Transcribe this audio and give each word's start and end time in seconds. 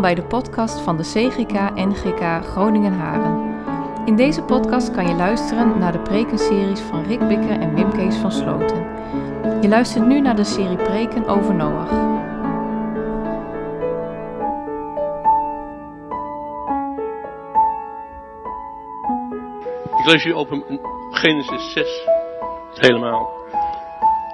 Bij 0.00 0.14
de 0.14 0.22
podcast 0.22 0.80
van 0.80 0.96
de 0.96 1.02
CGK 1.02 1.74
NGK 1.74 2.44
Groningen 2.44 2.92
Haren. 2.92 3.58
In 4.06 4.16
deze 4.16 4.42
podcast 4.42 4.90
kan 4.90 5.06
je 5.06 5.14
luisteren 5.14 5.78
naar 5.78 5.92
de 5.92 6.00
prekenseries 6.00 6.80
van 6.80 7.04
Rick 7.04 7.28
Bikker 7.28 7.60
en 7.60 7.74
Wim 7.74 7.90
Kees 7.90 8.16
van 8.16 8.32
Sloten. 8.32 8.86
Je 9.60 9.68
luistert 9.68 10.06
nu 10.06 10.20
naar 10.20 10.36
de 10.36 10.44
serie 10.44 10.76
preken 10.76 11.26
over 11.26 11.54
Noach. 11.54 11.90
Ik 19.98 20.06
lees 20.06 20.24
u 20.24 20.32
op 20.32 20.48
Genesis 21.10 21.72
6, 21.72 22.08
helemaal. 22.74 23.28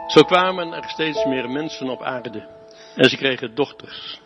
Zo 0.06 0.22
kwamen 0.22 0.72
er 0.72 0.88
steeds 0.88 1.24
meer 1.24 1.50
mensen 1.50 1.88
op 1.88 2.02
aarde 2.02 2.46
en 2.96 3.08
ze 3.08 3.16
kregen 3.16 3.54
dochters. 3.54 4.24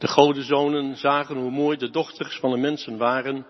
De 0.00 0.08
godenzonen 0.08 0.96
zagen 0.96 1.36
hoe 1.36 1.50
mooi 1.50 1.76
de 1.76 1.90
dochters 1.90 2.38
van 2.38 2.50
de 2.50 2.56
mensen 2.56 2.96
waren 2.96 3.46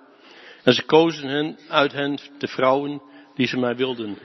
en 0.65 0.73
ze 0.73 0.85
kozen 0.85 1.29
hen 1.29 1.59
uit 1.69 1.93
hen 1.93 2.19
de 2.39 2.49
vrouwen 2.49 3.03
die 3.35 3.47
ze 3.47 3.59
mij 3.59 3.77
wilden. 3.77 4.19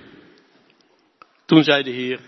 Toen 1.45 1.63
zei 1.63 1.83
de 1.83 1.89
Heer, 1.89 2.19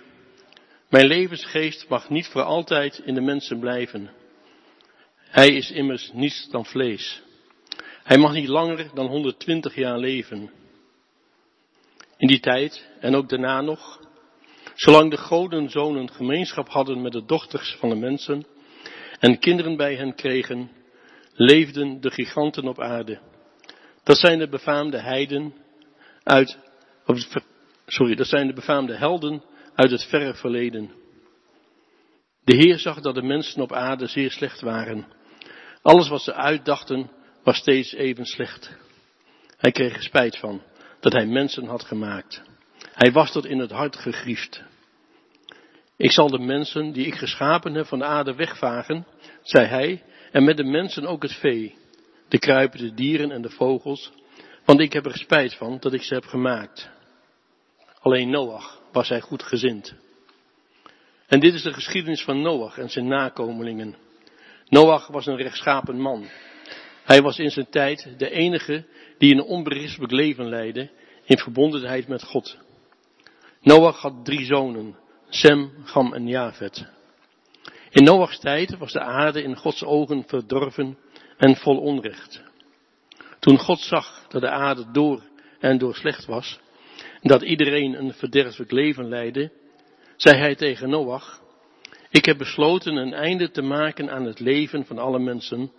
mijn 0.89 1.07
levensgeest 1.07 1.89
mag 1.89 2.09
niet 2.09 2.27
voor 2.27 2.41
altijd 2.41 3.01
in 3.05 3.13
de 3.13 3.21
mensen 3.21 3.59
blijven. 3.59 4.11
Hij 5.17 5.49
is 5.49 5.71
immers 5.71 6.11
niets 6.13 6.49
dan 6.49 6.65
vlees. 6.65 7.21
Hij 8.03 8.17
mag 8.17 8.33
niet 8.33 8.47
langer 8.47 8.89
dan 8.93 9.07
120 9.07 9.75
jaar 9.75 9.97
leven. 9.97 10.51
In 12.17 12.27
die 12.27 12.39
tijd 12.39 12.89
en 12.99 13.15
ook 13.15 13.29
daarna 13.29 13.61
nog, 13.61 13.99
zolang 14.75 15.11
de 15.11 15.17
godenzonen 15.17 16.11
gemeenschap 16.11 16.69
hadden 16.69 17.01
met 17.01 17.11
de 17.11 17.25
dochters 17.25 17.75
van 17.79 17.89
de 17.89 17.95
mensen, 17.95 18.45
en 19.19 19.39
kinderen 19.39 19.77
bij 19.77 19.95
hen 19.95 20.15
kregen, 20.15 20.71
leefden 21.33 22.01
de 22.01 22.11
giganten 22.11 22.67
op 22.67 22.81
aarde. 22.81 23.19
Dat 24.03 24.17
zijn 24.17 24.39
de 24.39 24.49
befaamde 24.49 24.99
heiden 24.99 25.53
uit, 26.23 26.57
sorry, 27.85 28.15
dat 28.15 28.27
zijn 28.27 28.47
de 28.47 28.53
befaamde 28.53 28.95
helden 28.95 29.43
uit 29.75 29.91
het 29.91 30.03
verre 30.03 30.33
verleden. 30.33 30.91
De 32.43 32.55
Heer 32.55 32.79
zag 32.79 33.01
dat 33.01 33.15
de 33.15 33.23
mensen 33.23 33.61
op 33.61 33.73
aarde 33.73 34.07
zeer 34.07 34.31
slecht 34.31 34.61
waren. 34.61 35.07
Alles 35.81 36.07
wat 36.07 36.21
ze 36.21 36.33
uitdachten 36.33 37.09
was 37.43 37.57
steeds 37.57 37.93
even 37.93 38.25
slecht. 38.25 38.77
Hij 39.57 39.71
kreeg 39.71 40.03
spijt 40.03 40.37
van 40.37 40.61
dat 40.99 41.13
hij 41.13 41.25
mensen 41.25 41.65
had 41.65 41.83
gemaakt. 41.83 42.41
Hij 42.93 43.11
was 43.11 43.31
tot 43.31 43.45
in 43.45 43.59
het 43.59 43.71
hart 43.71 43.95
gegriefd. 43.95 44.63
Ik 45.97 46.11
zal 46.11 46.27
de 46.27 46.39
mensen 46.39 46.91
die 46.91 47.05
ik 47.05 47.15
geschapen 47.15 47.73
heb 47.73 47.85
van 47.85 47.99
de 47.99 48.05
aarde 48.05 48.35
wegvagen, 48.35 49.07
zei 49.41 49.65
hij, 49.65 50.03
en 50.31 50.43
met 50.43 50.57
de 50.57 50.63
mensen 50.63 51.05
ook 51.05 51.21
het 51.21 51.33
vee, 51.33 51.75
de 52.27 52.39
kruipende 52.39 52.93
dieren 52.93 53.31
en 53.31 53.41
de 53.41 53.49
vogels, 53.49 54.11
want 54.65 54.79
ik 54.79 54.93
heb 54.93 55.05
er 55.05 55.17
spijt 55.17 55.55
van 55.55 55.77
dat 55.79 55.93
ik 55.93 56.01
ze 56.01 56.13
heb 56.13 56.25
gemaakt. 56.25 56.89
Alleen 57.99 58.29
Noach 58.29 58.81
was 58.91 59.09
hij 59.09 59.21
goed 59.21 59.43
gezind. 59.43 59.95
En 61.27 61.39
dit 61.39 61.53
is 61.53 61.61
de 61.61 61.73
geschiedenis 61.73 62.23
van 62.23 62.41
Noach 62.41 62.77
en 62.77 62.89
zijn 62.89 63.07
nakomelingen. 63.07 63.95
Noach 64.69 65.07
was 65.07 65.25
een 65.25 65.37
rechtschapen 65.37 65.99
man. 65.99 66.27
Hij 67.03 67.21
was 67.21 67.39
in 67.39 67.49
zijn 67.49 67.69
tijd 67.69 68.13
de 68.17 68.29
enige 68.29 68.85
die 69.17 69.33
een 69.33 69.43
onberispelijk 69.43 70.11
leven 70.11 70.49
leidde 70.49 70.89
in 71.25 71.37
verbondenheid 71.37 72.07
met 72.07 72.23
God. 72.23 72.57
Noach 73.61 74.01
had 74.01 74.25
drie 74.25 74.45
zonen, 74.45 74.95
Sem, 75.29 75.71
Gam 75.83 76.13
en 76.13 76.27
Javet. 76.27 76.87
In 77.89 78.03
Noachs 78.03 78.39
tijd 78.39 78.77
was 78.77 78.91
de 78.91 78.99
aarde 78.99 79.43
in 79.43 79.55
Gods 79.55 79.83
ogen 79.83 80.23
verdorven 80.27 80.97
en 81.37 81.55
vol 81.55 81.77
onrecht. 81.77 82.43
Toen 83.39 83.57
God 83.57 83.79
zag 83.79 84.25
dat 84.27 84.41
de 84.41 84.49
aarde 84.49 84.91
door 84.91 85.21
en 85.59 85.77
door 85.77 85.95
slecht 85.95 86.25
was, 86.25 86.59
dat 87.21 87.41
iedereen 87.41 87.93
een 87.93 88.13
verderfelijk 88.13 88.71
leven 88.71 89.07
leidde, 89.07 89.51
zei 90.15 90.37
hij 90.37 90.55
tegen 90.55 90.89
Noach, 90.89 91.41
ik 92.09 92.25
heb 92.25 92.37
besloten 92.37 92.95
een 92.95 93.13
einde 93.13 93.51
te 93.51 93.61
maken 93.61 94.11
aan 94.11 94.25
het 94.25 94.39
leven 94.39 94.85
van 94.85 94.97
alle 94.97 95.19
mensen, 95.19 95.71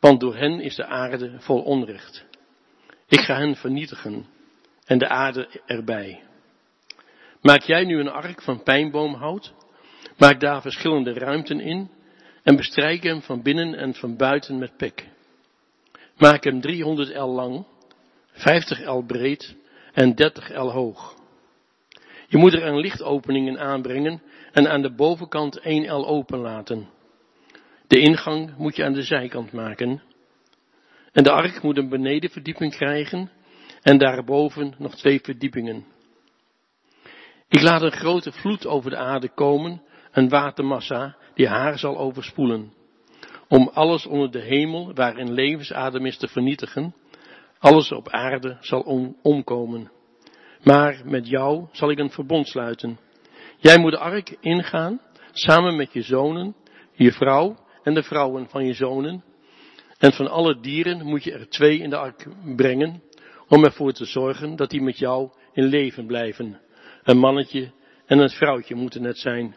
want 0.00 0.20
door 0.20 0.36
hen 0.36 0.60
is 0.60 0.76
de 0.76 0.86
aarde 0.86 1.36
vol 1.38 1.62
onrecht. 1.62 2.24
Ik 3.08 3.20
ga 3.20 3.36
hen 3.36 3.56
vernietigen 3.56 4.26
en 4.84 4.98
de 4.98 5.08
aarde 5.08 5.48
erbij. 5.66 6.22
Maak 7.42 7.62
jij 7.62 7.84
nu 7.84 7.98
een 7.98 8.10
ark 8.10 8.42
van 8.42 8.62
pijnboomhout? 8.62 9.52
Maak 10.18 10.40
daar 10.40 10.60
verschillende 10.60 11.12
ruimten 11.12 11.60
in 11.60 11.90
en 12.42 12.56
bestrijk 12.56 13.02
hem 13.02 13.22
van 13.22 13.42
binnen 13.42 13.74
en 13.74 13.94
van 13.94 14.16
buiten 14.16 14.58
met 14.58 14.76
pek. 14.76 15.08
Maak 16.16 16.44
hem 16.44 16.60
300 16.60 17.10
el 17.10 17.28
lang, 17.28 17.64
50 18.32 18.80
el 18.80 19.02
breed 19.02 19.56
en 19.92 20.14
30 20.14 20.50
el 20.50 20.72
hoog. 20.72 21.14
Je 22.28 22.36
moet 22.36 22.52
er 22.52 22.66
een 22.66 22.78
lichtopeningen 22.78 23.58
aanbrengen 23.58 24.22
en 24.52 24.70
aan 24.70 24.82
de 24.82 24.94
bovenkant 24.94 25.58
1 25.58 25.84
el 25.84 26.06
open 26.06 26.38
laten. 26.38 26.88
De 27.86 27.98
ingang 27.98 28.56
moet 28.56 28.76
je 28.76 28.84
aan 28.84 28.92
de 28.92 29.02
zijkant 29.02 29.52
maken. 29.52 30.02
En 31.12 31.22
de 31.22 31.30
ark 31.30 31.62
moet 31.62 31.76
een 31.76 31.88
benedenverdieping 31.88 32.72
krijgen 32.72 33.30
en 33.82 33.98
daarboven 33.98 34.74
nog 34.78 34.96
twee 34.96 35.20
verdiepingen. 35.20 35.84
Ik 37.50 37.62
laat 37.62 37.82
een 37.82 37.92
grote 37.92 38.32
vloed 38.32 38.66
over 38.66 38.90
de 38.90 38.96
aarde 38.96 39.28
komen, 39.28 39.82
een 40.12 40.28
watermassa 40.28 41.16
die 41.34 41.48
haar 41.48 41.78
zal 41.78 41.98
overspoelen. 41.98 42.72
Om 43.48 43.70
alles 43.74 44.06
onder 44.06 44.30
de 44.30 44.40
hemel 44.40 44.94
waarin 44.94 45.32
levensadem 45.32 46.06
is 46.06 46.16
te 46.16 46.28
vernietigen, 46.28 46.94
alles 47.58 47.92
op 47.92 48.08
aarde 48.08 48.56
zal 48.60 49.14
omkomen. 49.22 49.90
Maar 50.62 51.02
met 51.04 51.28
jou 51.28 51.66
zal 51.72 51.90
ik 51.90 51.98
een 51.98 52.10
verbond 52.10 52.48
sluiten. 52.48 52.98
Jij 53.56 53.78
moet 53.78 53.92
de 53.92 53.98
ark 53.98 54.36
ingaan, 54.40 55.00
samen 55.32 55.76
met 55.76 55.92
je 55.92 56.02
zonen, 56.02 56.54
je 56.92 57.12
vrouw 57.12 57.56
en 57.82 57.94
de 57.94 58.02
vrouwen 58.02 58.48
van 58.48 58.66
je 58.66 58.72
zonen. 58.72 59.24
En 59.98 60.12
van 60.12 60.30
alle 60.30 60.60
dieren 60.60 61.06
moet 61.06 61.24
je 61.24 61.32
er 61.32 61.48
twee 61.48 61.78
in 61.78 61.90
de 61.90 61.96
ark 61.96 62.26
brengen, 62.56 63.02
om 63.48 63.64
ervoor 63.64 63.92
te 63.92 64.04
zorgen 64.04 64.56
dat 64.56 64.70
die 64.70 64.82
met 64.82 64.98
jou 64.98 65.30
in 65.52 65.64
leven 65.64 66.06
blijven. 66.06 66.60
Een 67.02 67.18
mannetje 67.18 67.72
en 68.06 68.18
een 68.18 68.30
vrouwtje 68.30 68.74
moeten 68.74 69.04
het 69.04 69.18
zijn. 69.18 69.56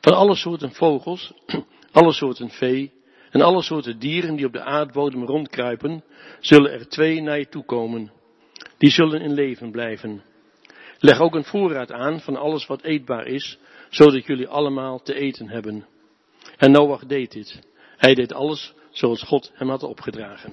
Van 0.00 0.12
alle 0.12 0.34
soorten 0.34 0.72
vogels, 0.72 1.32
alle 1.92 2.12
soorten 2.12 2.50
vee 2.50 2.92
en 3.30 3.40
alle 3.40 3.62
soorten 3.62 3.98
dieren 3.98 4.36
die 4.36 4.46
op 4.46 4.52
de 4.52 4.62
aardbodem 4.62 5.24
rondkruipen, 5.24 6.04
zullen 6.40 6.72
er 6.72 6.88
twee 6.88 7.22
naar 7.22 7.38
je 7.38 7.48
toe 7.48 7.64
komen. 7.64 8.12
Die 8.78 8.90
zullen 8.90 9.20
in 9.20 9.32
leven 9.32 9.70
blijven. 9.70 10.22
Leg 10.98 11.20
ook 11.20 11.34
een 11.34 11.44
voorraad 11.44 11.92
aan 11.92 12.20
van 12.20 12.36
alles 12.36 12.66
wat 12.66 12.82
eetbaar 12.82 13.26
is, 13.26 13.58
zodat 13.90 14.26
jullie 14.26 14.48
allemaal 14.48 15.02
te 15.02 15.14
eten 15.14 15.48
hebben. 15.48 15.86
En 16.56 16.70
Noach 16.70 17.06
deed 17.06 17.32
dit. 17.32 17.60
Hij 17.96 18.14
deed 18.14 18.32
alles 18.32 18.74
zoals 18.90 19.22
God 19.22 19.50
hem 19.54 19.68
had 19.68 19.82
opgedragen. 19.82 20.52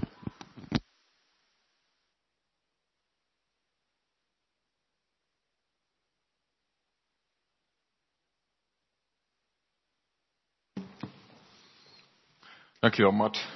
Dankjewel 12.85 13.11
Mart. 13.11 13.47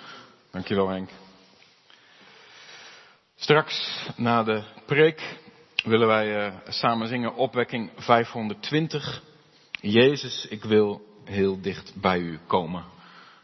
Dankjewel 0.52 0.88
Henk. 0.88 1.10
Straks 3.36 4.06
na 4.16 4.44
de 4.44 4.64
preek 4.86 5.38
willen 5.84 6.08
wij 6.08 6.48
uh, 6.48 6.54
samen 6.68 7.08
zingen 7.08 7.36
opwekking 7.36 7.92
520. 7.96 9.22
Jezus, 9.82 10.46
ik 10.48 10.64
wil 10.64 11.02
heel 11.24 11.62
dicht 11.62 11.94
bij 12.02 12.20
u 12.20 12.40
komen. 12.48 12.86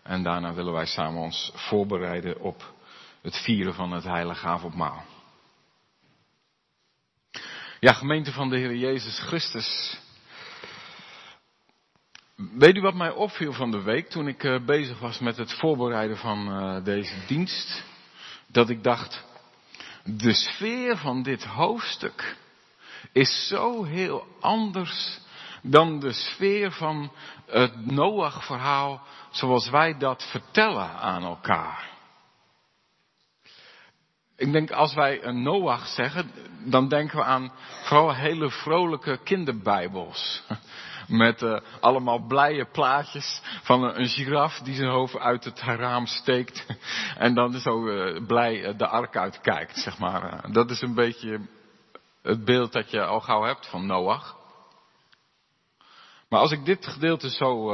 En 0.04 0.24
daarna 0.24 0.54
willen 0.54 0.74
wij 0.74 0.86
samen 0.86 1.22
ons 1.22 1.52
voorbereiden 1.56 2.42
op 2.42 2.74
het 3.22 3.38
vieren 3.38 3.74
van 3.74 3.92
het 3.92 4.04
heilige 4.04 4.48
avondmaal. 4.48 5.04
Ja, 7.80 7.94
gemeente 7.94 8.32
van 8.32 8.50
de 8.50 8.58
Heer 8.58 8.76
Jezus 8.76 9.20
Christus. 9.20 10.00
Weet 12.36 12.76
u 12.76 12.82
wat 12.82 12.94
mij 12.94 13.12
opviel 13.12 13.54
van 13.54 13.72
de 13.72 13.82
week 13.82 14.10
toen 14.10 14.28
ik 14.28 14.44
uh, 14.44 14.66
bezig 14.66 15.00
was 15.00 15.20
met 15.20 15.38
het 15.38 15.54
voorbereiden 15.54 16.18
van 16.18 16.48
uh, 16.48 16.84
deze 16.84 17.26
dienst? 17.28 17.84
Dat 18.48 18.70
ik 18.70 18.84
dacht, 18.84 19.24
de 20.04 20.34
sfeer 20.34 20.98
van 20.98 21.24
dit 21.24 21.44
hoofdstuk 21.44 22.38
is 23.12 23.48
zo 23.48 23.84
heel 23.84 24.28
anders 24.40 25.20
dan 25.62 26.00
de 26.00 26.12
sfeer 26.12 26.72
van 26.72 27.12
het 27.46 27.86
Noach-verhaal 27.86 29.02
zoals 29.32 29.70
wij 29.70 29.98
dat 29.98 30.24
vertellen 30.24 30.90
aan 30.90 31.24
elkaar. 31.24 31.90
Ik 34.38 34.52
denk 34.52 34.72
als 34.72 34.94
wij 34.94 35.24
een 35.24 35.44
Noach 35.44 35.88
zeggen, 35.88 36.32
dan 36.64 36.88
denken 36.88 37.18
we 37.18 37.24
aan 37.24 37.52
vooral 37.84 38.14
hele 38.14 38.50
vrolijke 38.52 39.20
kinderbijbels. 39.24 40.44
Met 41.08 41.42
uh, 41.42 41.60
allemaal 41.80 42.20
blije 42.28 42.66
plaatjes 42.66 43.42
van 43.64 43.84
een, 43.84 44.08
giraf 44.08 44.60
die 44.60 44.76
zijn 44.76 44.90
hoofd 44.90 45.18
uit 45.18 45.44
het 45.44 45.60
raam 45.60 46.06
steekt. 46.06 46.66
En 47.18 47.34
dan 47.34 47.54
zo 47.54 47.88
uh, 47.88 48.26
blij 48.26 48.76
de 48.76 48.88
ark 48.88 49.18
uitkijkt, 49.18 49.78
zeg 49.78 49.98
maar. 49.98 50.52
dat 50.52 50.70
is 50.70 50.82
een 50.82 50.94
beetje 50.94 51.40
het 52.22 52.46
beeld 52.46 52.74
dat 52.74 52.92
je 52.92 53.06
al 53.06 53.20
gauw 53.20 53.44
hebt 53.44 53.68
van 53.68 53.86
Noach. 53.86 54.36
Maar 56.30 56.40
als 56.40 56.52
ik 56.52 56.66
dit 56.66 56.88
gedeelte 56.88 57.30
zo 57.30 57.72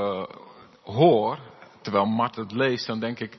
hoor, 0.83 1.39
terwijl 1.81 2.06
Mart 2.06 2.36
het 2.36 2.51
leest, 2.51 2.88
dan 2.88 3.00
denk 3.00 3.19
ik, 3.19 3.38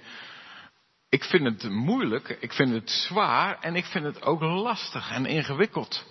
ik 1.08 1.24
vind 1.24 1.44
het 1.44 1.70
moeilijk, 1.70 2.28
ik 2.40 2.52
vind 2.52 2.72
het 2.72 2.90
zwaar 2.90 3.58
en 3.60 3.76
ik 3.76 3.84
vind 3.84 4.04
het 4.04 4.22
ook 4.22 4.40
lastig 4.40 5.10
en 5.10 5.26
ingewikkeld. 5.26 6.04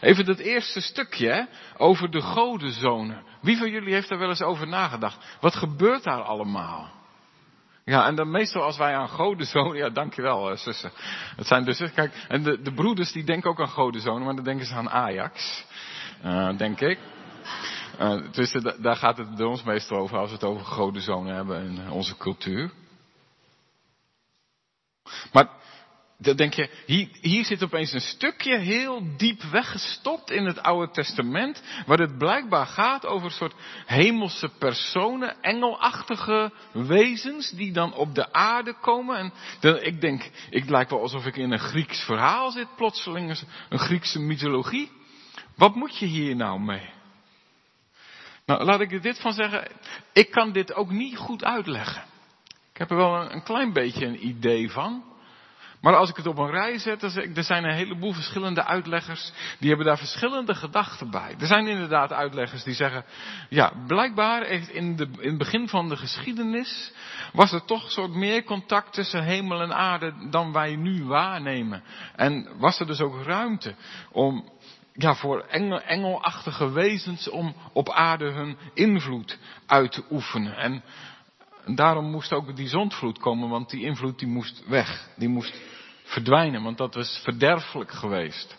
Even 0.00 0.24
dat 0.24 0.38
eerste 0.38 0.80
stukje 0.80 1.48
over 1.76 2.10
de 2.10 2.20
godenzonen. 2.20 3.22
Wie 3.40 3.56
van 3.56 3.70
jullie 3.70 3.94
heeft 3.94 4.08
daar 4.08 4.18
wel 4.18 4.28
eens 4.28 4.42
over 4.42 4.68
nagedacht? 4.68 5.36
Wat 5.40 5.54
gebeurt 5.54 6.04
daar 6.04 6.22
allemaal? 6.22 6.94
Ja, 7.84 8.06
en 8.06 8.14
dan 8.14 8.30
meestal 8.30 8.62
als 8.62 8.76
wij 8.76 8.96
aan 8.96 9.08
godenzonen, 9.08 9.76
ja 9.76 9.90
dankjewel 9.90 10.50
uh, 10.50 10.56
zussen. 10.56 10.90
Het 11.36 11.46
zijn 11.46 11.64
dus, 11.64 11.92
kijk, 11.94 12.24
en 12.28 12.42
de, 12.42 12.62
de 12.62 12.72
broeders 12.72 13.12
die 13.12 13.24
denken 13.24 13.50
ook 13.50 13.60
aan 13.60 13.68
godenzonen, 13.68 14.24
maar 14.24 14.34
dan 14.34 14.44
denken 14.44 14.66
ze 14.66 14.74
aan 14.74 14.90
Ajax. 14.90 15.64
Uh, 16.24 16.56
denk 16.56 16.80
ik. 16.80 16.98
Uh, 18.00 18.32
dus 18.32 18.52
daar 18.78 18.96
gaat 18.96 19.16
het 19.16 19.36
bij 19.36 19.46
ons 19.46 19.62
meestal 19.62 19.98
over 19.98 20.18
als 20.18 20.28
we 20.28 20.34
het 20.34 20.44
over 20.44 20.66
godenzonen 20.66 21.34
hebben 21.34 21.64
in 21.64 21.90
onze 21.90 22.16
cultuur. 22.16 22.70
Maar 25.32 25.48
dan 26.18 26.36
denk 26.36 26.54
je, 26.54 26.70
hier, 26.86 27.08
hier 27.20 27.44
zit 27.44 27.62
opeens 27.62 27.92
een 27.92 28.00
stukje 28.00 28.58
heel 28.58 29.16
diep 29.16 29.42
weggestopt 29.42 30.30
in 30.30 30.46
het 30.46 30.62
Oude 30.62 30.92
Testament, 30.92 31.62
waar 31.86 31.98
het 31.98 32.18
blijkbaar 32.18 32.66
gaat 32.66 33.06
over 33.06 33.26
een 33.26 33.32
soort 33.32 33.54
hemelse 33.86 34.48
personen, 34.58 35.42
engelachtige 35.42 36.52
wezens 36.72 37.50
die 37.50 37.72
dan 37.72 37.94
op 37.94 38.14
de 38.14 38.32
aarde 38.32 38.74
komen. 38.80 39.18
En 39.18 39.32
dan, 39.60 39.82
ik 39.82 40.00
denk, 40.00 40.30
ik 40.50 40.68
lijkt 40.68 40.90
wel 40.90 41.00
alsof 41.00 41.26
ik 41.26 41.36
in 41.36 41.52
een 41.52 41.58
Grieks 41.58 42.04
verhaal 42.04 42.50
zit, 42.50 42.76
plotseling, 42.76 43.40
een 43.68 43.78
Griekse 43.78 44.20
mythologie. 44.20 44.90
Wat 45.56 45.74
moet 45.74 45.98
je 45.98 46.06
hier 46.06 46.36
nou 46.36 46.60
mee? 46.60 46.94
Nou, 48.46 48.64
laat 48.64 48.80
ik 48.80 48.92
er 48.92 49.00
dit 49.00 49.20
van 49.20 49.32
zeggen. 49.32 49.68
Ik 50.12 50.30
kan 50.30 50.52
dit 50.52 50.74
ook 50.74 50.90
niet 50.90 51.16
goed 51.16 51.44
uitleggen. 51.44 52.04
Ik 52.72 52.78
heb 52.78 52.90
er 52.90 52.96
wel 52.96 53.14
een, 53.14 53.32
een 53.32 53.42
klein 53.42 53.72
beetje 53.72 54.06
een 54.06 54.26
idee 54.26 54.70
van. 54.70 55.15
Maar 55.86 55.96
als 55.96 56.10
ik 56.10 56.16
het 56.16 56.26
op 56.26 56.38
een 56.38 56.50
rij 56.50 56.78
zet, 56.78 57.00
dan 57.00 57.10
zeg 57.10 57.36
er 57.36 57.42
zijn 57.44 57.64
een 57.64 57.74
heleboel 57.74 58.12
verschillende 58.12 58.64
uitleggers, 58.64 59.32
die 59.58 59.68
hebben 59.68 59.86
daar 59.86 59.98
verschillende 59.98 60.54
gedachten 60.54 61.10
bij. 61.10 61.34
Er 61.38 61.46
zijn 61.46 61.66
inderdaad 61.66 62.12
uitleggers 62.12 62.62
die 62.62 62.74
zeggen, 62.74 63.04
ja, 63.48 63.72
blijkbaar 63.86 64.46
in, 64.46 64.96
de, 64.96 65.08
in 65.18 65.28
het 65.28 65.38
begin 65.38 65.68
van 65.68 65.88
de 65.88 65.96
geschiedenis 65.96 66.92
was 67.32 67.52
er 67.52 67.64
toch 67.64 67.84
een 67.84 67.90
soort 67.90 68.14
meer 68.14 68.44
contact 68.44 68.92
tussen 68.92 69.24
hemel 69.24 69.60
en 69.60 69.74
aarde 69.74 70.14
dan 70.30 70.52
wij 70.52 70.76
nu 70.76 71.04
waarnemen. 71.04 71.82
En 72.16 72.48
was 72.58 72.80
er 72.80 72.86
dus 72.86 73.00
ook 73.00 73.22
ruimte 73.22 73.74
om 74.12 74.50
ja, 74.92 75.14
voor 75.14 75.40
engel, 75.40 75.80
engelachtige 75.80 76.70
wezens 76.70 77.30
om 77.30 77.54
op 77.72 77.90
aarde 77.90 78.30
hun 78.30 78.56
invloed 78.74 79.38
uit 79.66 79.92
te 79.92 80.04
oefenen. 80.10 80.56
En 80.56 80.82
daarom 81.74 82.10
moest 82.10 82.32
ook 82.32 82.56
die 82.56 82.68
zondvloed 82.68 83.18
komen, 83.18 83.48
want 83.48 83.70
die 83.70 83.84
invloed 83.84 84.18
die 84.18 84.28
moest 84.28 84.62
weg. 84.68 85.08
Die 85.16 85.28
moest 85.28 85.75
verdwijnen, 86.06 86.62
want 86.62 86.78
dat 86.78 86.94
was 86.94 87.20
verderfelijk 87.22 87.90
geweest. 87.90 88.56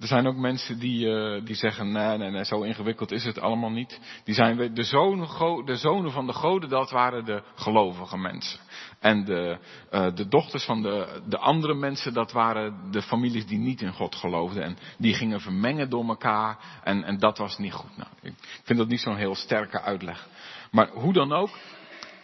Er 0.00 0.06
zijn 0.06 0.26
ook 0.26 0.36
mensen 0.36 0.78
die, 0.78 1.06
uh, 1.06 1.44
die 1.44 1.54
zeggen, 1.54 1.92
nee, 1.92 2.18
nee, 2.18 2.30
nee, 2.30 2.44
zo 2.44 2.62
ingewikkeld 2.62 3.10
is 3.10 3.24
het 3.24 3.40
allemaal 3.40 3.70
niet. 3.70 4.00
Die 4.24 4.34
zijn 4.34 4.74
de 4.74 4.82
zonen, 4.82 5.28
de 5.64 5.76
zonen 5.76 6.12
van 6.12 6.26
de 6.26 6.32
goden, 6.32 6.68
dat 6.68 6.90
waren 6.90 7.24
de 7.24 7.42
gelovige 7.54 8.16
mensen. 8.16 8.60
En 9.00 9.24
de, 9.24 9.58
uh, 9.92 10.14
de 10.14 10.28
dochters 10.28 10.64
van 10.64 10.82
de, 10.82 11.22
de 11.26 11.38
andere 11.38 11.74
mensen, 11.74 12.14
dat 12.14 12.32
waren 12.32 12.90
de 12.90 13.02
families 13.02 13.46
die 13.46 13.58
niet 13.58 13.80
in 13.80 13.92
God 13.92 14.14
geloofden. 14.14 14.62
En 14.62 14.78
die 14.98 15.14
gingen 15.14 15.40
vermengen 15.40 15.90
door 15.90 16.08
elkaar. 16.08 16.58
En, 16.84 17.04
en 17.04 17.18
dat 17.18 17.38
was 17.38 17.58
niet 17.58 17.72
goed. 17.72 17.96
Nou, 17.96 18.10
ik 18.22 18.34
vind 18.62 18.78
dat 18.78 18.88
niet 18.88 19.00
zo'n 19.00 19.16
heel 19.16 19.34
sterke 19.34 19.80
uitleg. 19.80 20.28
Maar 20.70 20.88
hoe 20.88 21.12
dan 21.12 21.32
ook, 21.32 21.50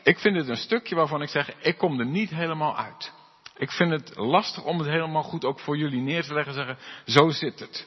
ik 0.02 0.19
vind 0.19 0.37
het 0.37 0.49
een 0.49 0.56
stukje 0.56 0.94
waarvan 0.94 1.22
ik 1.22 1.28
zeg, 1.28 1.55
ik 1.61 1.78
kom 1.78 2.00
er 2.00 2.06
niet 2.06 2.31
helemaal 2.31 2.76
uit. 2.76 3.12
Ik 3.56 3.70
vind 3.70 3.90
het 3.90 4.16
lastig 4.16 4.64
om 4.64 4.78
het 4.78 4.88
helemaal 4.88 5.22
goed 5.22 5.44
ook 5.44 5.60
voor 5.60 5.76
jullie 5.76 6.00
neer 6.00 6.24
te 6.24 6.34
leggen 6.34 6.52
en 6.52 6.66
zeggen, 6.66 6.78
zo 7.06 7.30
zit 7.30 7.60
het. 7.60 7.86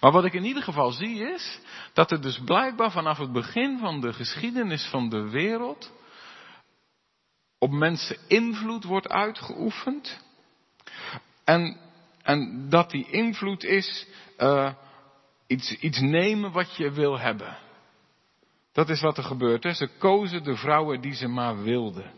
Maar 0.00 0.12
wat 0.12 0.24
ik 0.24 0.32
in 0.32 0.44
ieder 0.44 0.62
geval 0.62 0.90
zie 0.90 1.18
is, 1.18 1.60
dat 1.92 2.10
er 2.10 2.20
dus 2.20 2.40
blijkbaar 2.44 2.90
vanaf 2.90 3.18
het 3.18 3.32
begin 3.32 3.78
van 3.78 4.00
de 4.00 4.12
geschiedenis 4.12 4.84
van 4.84 5.08
de 5.08 5.30
wereld 5.30 5.92
op 7.58 7.70
mensen 7.70 8.16
invloed 8.28 8.84
wordt 8.84 9.08
uitgeoefend. 9.08 10.20
En, 11.44 11.76
en 12.22 12.68
dat 12.68 12.90
die 12.90 13.10
invloed 13.10 13.64
is 13.64 14.06
uh, 14.38 14.72
iets, 15.46 15.72
iets 15.72 16.00
nemen 16.00 16.52
wat 16.52 16.76
je 16.76 16.90
wil 16.90 17.18
hebben. 17.18 17.58
Dat 18.72 18.88
is 18.88 19.00
wat 19.00 19.16
er 19.16 19.24
gebeurt. 19.24 19.62
Hè? 19.62 19.72
Ze 19.72 19.88
kozen 19.98 20.44
de 20.44 20.56
vrouwen 20.56 21.00
die 21.00 21.14
ze 21.14 21.28
maar 21.28 21.62
wilden. 21.62 22.12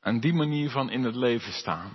En 0.00 0.20
die 0.20 0.34
manier 0.34 0.70
van 0.70 0.90
in 0.90 1.04
het 1.04 1.14
leven 1.14 1.52
staan. 1.52 1.92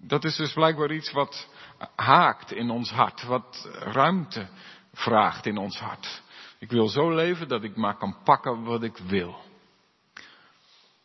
Dat 0.00 0.24
is 0.24 0.36
dus 0.36 0.52
blijkbaar 0.52 0.92
iets 0.92 1.12
wat 1.12 1.48
haakt 1.96 2.52
in 2.52 2.70
ons 2.70 2.90
hart, 2.90 3.22
wat 3.22 3.68
ruimte 3.72 4.48
vraagt 4.92 5.46
in 5.46 5.56
ons 5.56 5.78
hart. 5.78 6.22
Ik 6.58 6.70
wil 6.70 6.88
zo 6.88 7.14
leven 7.14 7.48
dat 7.48 7.62
ik 7.62 7.76
maar 7.76 7.96
kan 7.96 8.16
pakken 8.24 8.62
wat 8.62 8.82
ik 8.82 8.96
wil. 8.96 9.46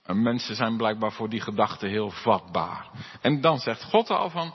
En 0.03 0.21
mensen 0.21 0.55
zijn 0.55 0.77
blijkbaar 0.77 1.11
voor 1.11 1.29
die 1.29 1.41
gedachte 1.41 1.87
heel 1.87 2.09
vatbaar. 2.09 2.89
En 3.21 3.41
dan 3.41 3.59
zegt 3.59 3.83
God 3.83 4.09
al 4.09 4.29
van, 4.29 4.53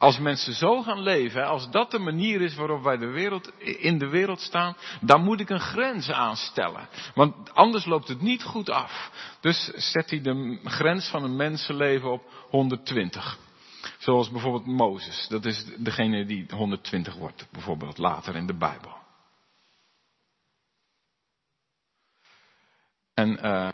als 0.00 0.18
mensen 0.18 0.54
zo 0.54 0.82
gaan 0.82 1.00
leven, 1.00 1.46
als 1.46 1.70
dat 1.70 1.90
de 1.90 1.98
manier 1.98 2.40
is 2.40 2.54
waarop 2.54 2.82
wij 2.82 2.96
de 2.96 3.06
wereld, 3.06 3.52
in 3.58 3.98
de 3.98 4.08
wereld 4.08 4.40
staan, 4.40 4.76
dan 5.00 5.22
moet 5.22 5.40
ik 5.40 5.50
een 5.50 5.60
grens 5.60 6.10
aanstellen. 6.10 6.88
Want 7.14 7.54
anders 7.54 7.84
loopt 7.84 8.08
het 8.08 8.20
niet 8.20 8.42
goed 8.42 8.70
af. 8.70 9.10
Dus 9.40 9.64
zet 9.74 10.10
hij 10.10 10.20
de 10.20 10.60
grens 10.64 11.08
van 11.08 11.24
een 11.24 11.36
mensenleven 11.36 12.10
op 12.10 12.22
120. 12.48 13.38
Zoals 13.98 14.30
bijvoorbeeld 14.30 14.66
Mozes. 14.66 15.26
Dat 15.28 15.44
is 15.44 15.64
degene 15.76 16.26
die 16.26 16.46
120 16.50 17.14
wordt, 17.14 17.46
bijvoorbeeld 17.52 17.98
later 17.98 18.36
in 18.36 18.46
de 18.46 18.56
Bijbel. 18.56 18.96
En 23.14 23.46
uh, 23.46 23.68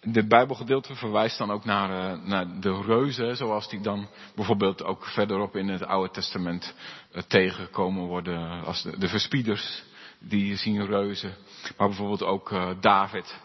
dit 0.00 0.28
Bijbelgedeelte 0.28 0.94
verwijst 0.94 1.38
dan 1.38 1.50
ook 1.50 1.64
naar, 1.64 1.90
uh, 1.90 2.26
naar 2.26 2.60
de 2.60 2.82
reuzen, 2.82 3.36
zoals 3.36 3.68
die 3.68 3.80
dan 3.80 4.08
bijvoorbeeld 4.34 4.84
ook 4.84 5.06
verderop 5.06 5.56
in 5.56 5.68
het 5.68 5.84
Oude 5.84 6.12
Testament 6.12 6.74
uh, 7.12 7.22
tegengekomen 7.22 8.04
worden 8.04 8.64
als 8.64 8.82
de, 8.82 8.98
de, 8.98 9.08
verspieders, 9.08 9.82
die 10.18 10.56
zien 10.56 10.86
reuzen. 10.86 11.34
Maar 11.76 11.88
bijvoorbeeld 11.88 12.22
ook 12.22 12.50
uh, 12.50 12.70
David, 12.80 13.40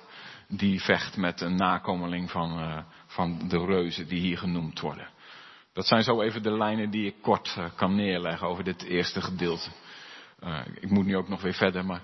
die 0.47 0.81
vecht 0.81 1.17
met 1.17 1.41
een 1.41 1.55
nakomeling 1.55 2.31
van, 2.31 2.83
van 3.07 3.47
de 3.47 3.65
reuzen 3.65 4.07
die 4.07 4.19
hier 4.19 4.37
genoemd 4.37 4.79
worden. 4.79 5.07
Dat 5.73 5.87
zijn 5.87 6.03
zo 6.03 6.21
even 6.21 6.43
de 6.43 6.57
lijnen 6.57 6.89
die 6.89 7.05
ik 7.05 7.15
kort 7.21 7.57
kan 7.75 7.95
neerleggen 7.95 8.47
over 8.47 8.63
dit 8.63 8.83
eerste 8.83 9.21
gedeelte. 9.21 9.69
ik 10.79 10.89
moet 10.89 11.05
nu 11.05 11.17
ook 11.17 11.27
nog 11.27 11.41
weer 11.41 11.53
verder, 11.53 11.85
maar 11.85 12.01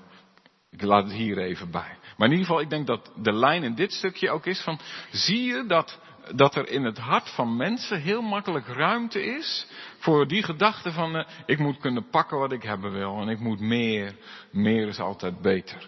ik 0.69 0.81
laat 0.81 1.03
het 1.03 1.13
hier 1.13 1.37
even 1.37 1.71
bij. 1.71 1.97
Maar 2.19 2.27
in 2.27 2.33
ieder 2.33 2.47
geval, 2.47 2.61
ik 2.61 2.69
denk 2.69 2.87
dat 2.87 3.11
de 3.15 3.33
lijn 3.33 3.63
in 3.63 3.75
dit 3.75 3.93
stukje 3.93 4.29
ook 4.29 4.45
is 4.45 4.61
van, 4.61 4.79
zie 5.11 5.43
je 5.43 5.65
dat, 5.67 5.99
dat 6.35 6.55
er 6.55 6.69
in 6.69 6.83
het 6.83 6.97
hart 6.97 7.29
van 7.29 7.57
mensen 7.57 8.01
heel 8.01 8.21
makkelijk 8.21 8.67
ruimte 8.67 9.23
is 9.23 9.67
voor 9.99 10.27
die 10.27 10.43
gedachte 10.43 10.91
van, 10.91 11.15
uh, 11.15 11.27
ik 11.45 11.59
moet 11.59 11.77
kunnen 11.77 12.09
pakken 12.09 12.37
wat 12.37 12.51
ik 12.51 12.63
hebben 12.63 12.91
wil 12.91 13.21
en 13.21 13.27
ik 13.29 13.39
moet 13.39 13.59
meer, 13.59 14.15
meer 14.51 14.87
is 14.87 14.99
altijd 14.99 15.41
beter. 15.41 15.87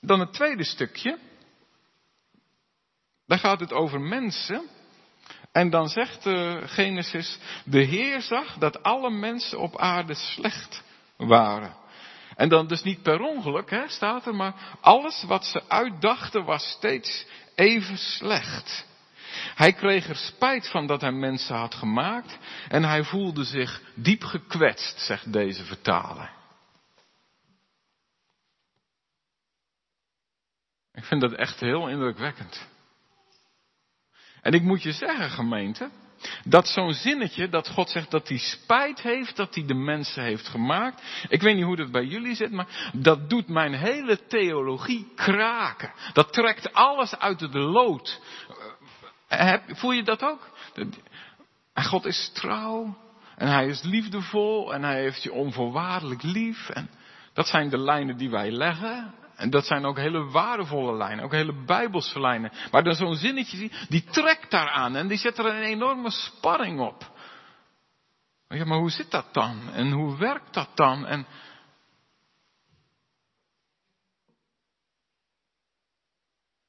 Dan 0.00 0.20
het 0.20 0.32
tweede 0.32 0.64
stukje, 0.64 1.18
daar 3.26 3.38
gaat 3.38 3.60
het 3.60 3.72
over 3.72 4.00
mensen. 4.00 4.62
En 5.52 5.70
dan 5.70 5.88
zegt 5.88 6.26
uh, 6.26 6.56
Genesis, 6.64 7.38
de 7.64 7.82
Heer 7.82 8.20
zag 8.20 8.58
dat 8.58 8.82
alle 8.82 9.10
mensen 9.10 9.58
op 9.58 9.78
aarde 9.78 10.14
slecht 10.14 10.82
waren. 11.16 11.82
En 12.36 12.48
dan 12.48 12.66
dus 12.66 12.82
niet 12.82 13.02
per 13.02 13.20
ongeluk, 13.20 13.70
hè, 13.70 13.88
staat 13.88 14.26
er, 14.26 14.34
maar 14.34 14.76
alles 14.80 15.24
wat 15.24 15.44
ze 15.44 15.68
uitdachten 15.68 16.44
was 16.44 16.70
steeds 16.70 17.26
even 17.54 17.98
slecht. 17.98 18.86
Hij 19.54 19.72
kreeg 19.72 20.08
er 20.08 20.16
spijt 20.16 20.70
van 20.70 20.86
dat 20.86 21.00
hij 21.00 21.12
mensen 21.12 21.56
had 21.56 21.74
gemaakt 21.74 22.38
en 22.68 22.84
hij 22.84 23.04
voelde 23.04 23.44
zich 23.44 23.82
diep 23.94 24.24
gekwetst, 24.24 25.00
zegt 25.00 25.32
deze 25.32 25.64
vertaler. 25.64 26.30
Ik 30.92 31.04
vind 31.04 31.20
dat 31.20 31.32
echt 31.32 31.60
heel 31.60 31.88
indrukwekkend. 31.88 32.66
En 34.40 34.52
ik 34.52 34.62
moet 34.62 34.82
je 34.82 34.92
zeggen, 34.92 35.30
gemeente, 35.30 35.90
Dat 36.44 36.68
zo'n 36.68 36.92
zinnetje, 36.92 37.48
dat 37.48 37.68
God 37.68 37.90
zegt 37.90 38.10
dat 38.10 38.28
hij 38.28 38.38
spijt 38.38 39.00
heeft 39.00 39.36
dat 39.36 39.54
hij 39.54 39.66
de 39.66 39.74
mensen 39.74 40.22
heeft 40.22 40.48
gemaakt. 40.48 41.02
Ik 41.28 41.42
weet 41.42 41.54
niet 41.54 41.64
hoe 41.64 41.76
dat 41.76 41.90
bij 41.90 42.04
jullie 42.04 42.34
zit, 42.34 42.50
maar 42.50 42.90
dat 42.92 43.30
doet 43.30 43.48
mijn 43.48 43.74
hele 43.74 44.26
theologie 44.26 45.12
kraken. 45.14 45.92
Dat 46.12 46.32
trekt 46.32 46.72
alles 46.72 47.18
uit 47.18 47.38
de 47.38 47.58
lood. 47.58 48.20
Eh, 49.28 49.54
voel 49.66 49.92
je 49.92 50.02
dat 50.02 50.22
ook? 50.22 50.50
God 51.74 52.04
is 52.04 52.30
trouw. 52.34 52.96
En 53.36 53.48
hij 53.48 53.66
is 53.66 53.82
liefdevol. 53.82 54.74
En 54.74 54.82
hij 54.82 55.00
heeft 55.00 55.22
je 55.22 55.32
onvoorwaardelijk 55.32 56.22
lief. 56.22 56.68
En 56.68 56.90
dat 57.32 57.46
zijn 57.46 57.68
de 57.68 57.78
lijnen 57.78 58.16
die 58.16 58.30
wij 58.30 58.50
leggen. 58.50 59.14
En 59.36 59.50
dat 59.50 59.66
zijn 59.66 59.84
ook 59.84 59.96
hele 59.96 60.24
waardevolle 60.24 60.96
lijnen, 60.96 61.24
ook 61.24 61.32
hele 61.32 61.64
bijbelse 61.64 62.20
lijnen. 62.20 62.52
Maar 62.70 62.84
dan 62.84 62.94
zo'n 62.94 63.14
zinnetje, 63.14 63.86
die 63.88 64.04
trekt 64.04 64.50
daaraan 64.50 64.96
en 64.96 65.08
die 65.08 65.18
zet 65.18 65.38
er 65.38 65.46
een 65.46 65.62
enorme 65.62 66.10
spanning 66.10 66.80
op. 66.80 67.12
Ja, 68.48 68.64
maar 68.64 68.78
hoe 68.78 68.90
zit 68.90 69.10
dat 69.10 69.34
dan? 69.34 69.72
En 69.72 69.92
hoe 69.92 70.16
werkt 70.16 70.54
dat 70.54 70.68
dan? 70.74 71.26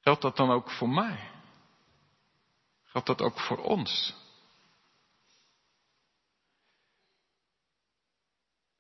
Geldt 0.02 0.22
dat 0.22 0.36
dan 0.36 0.52
ook 0.52 0.72
voor 0.72 0.90
mij? 0.90 1.32
Geldt 2.84 3.08
dat 3.08 3.22
ook 3.22 3.40
voor 3.40 3.58
ons? 3.58 4.16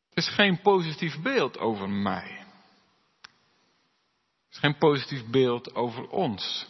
Het 0.10 0.18
is 0.18 0.30
geen 0.30 0.62
positief 0.62 1.22
beeld 1.22 1.58
over 1.58 1.90
mij 1.90 2.45
geen 4.60 4.78
positief 4.78 5.26
beeld 5.26 5.76
over 5.76 6.10
ons. 6.10 6.68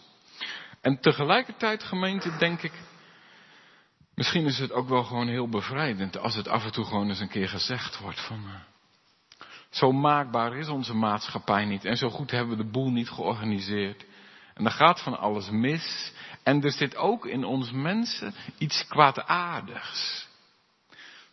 En 0.81 0.99
tegelijkertijd, 0.99 1.83
gemeente, 1.83 2.37
denk 2.37 2.61
ik, 2.61 2.73
misschien 4.15 4.45
is 4.45 4.59
het 4.59 4.71
ook 4.71 4.89
wel 4.89 5.03
gewoon 5.03 5.27
heel 5.27 5.49
bevrijdend 5.49 6.17
als 6.17 6.35
het 6.35 6.47
af 6.47 6.63
en 6.63 6.71
toe 6.71 6.85
gewoon 6.85 7.09
eens 7.09 7.19
een 7.19 7.29
keer 7.29 7.49
gezegd 7.49 7.99
wordt 7.99 8.21
van, 8.21 8.43
uh, 8.47 8.53
zo 9.69 9.91
maakbaar 9.91 10.55
is 10.55 10.67
onze 10.67 10.93
maatschappij 10.93 11.65
niet 11.65 11.85
en 11.85 11.97
zo 11.97 12.09
goed 12.09 12.31
hebben 12.31 12.57
we 12.57 12.63
de 12.63 12.69
boel 12.69 12.91
niet 12.91 13.09
georganiseerd. 13.09 14.05
En 14.53 14.65
er 14.65 14.71
gaat 14.71 15.01
van 15.01 15.19
alles 15.19 15.49
mis. 15.49 16.13
En 16.43 16.63
er 16.63 16.71
zit 16.71 16.95
ook 16.95 17.25
in 17.25 17.43
ons 17.43 17.71
mensen 17.71 18.33
iets 18.57 18.87
kwaadaardigs. 18.87 20.27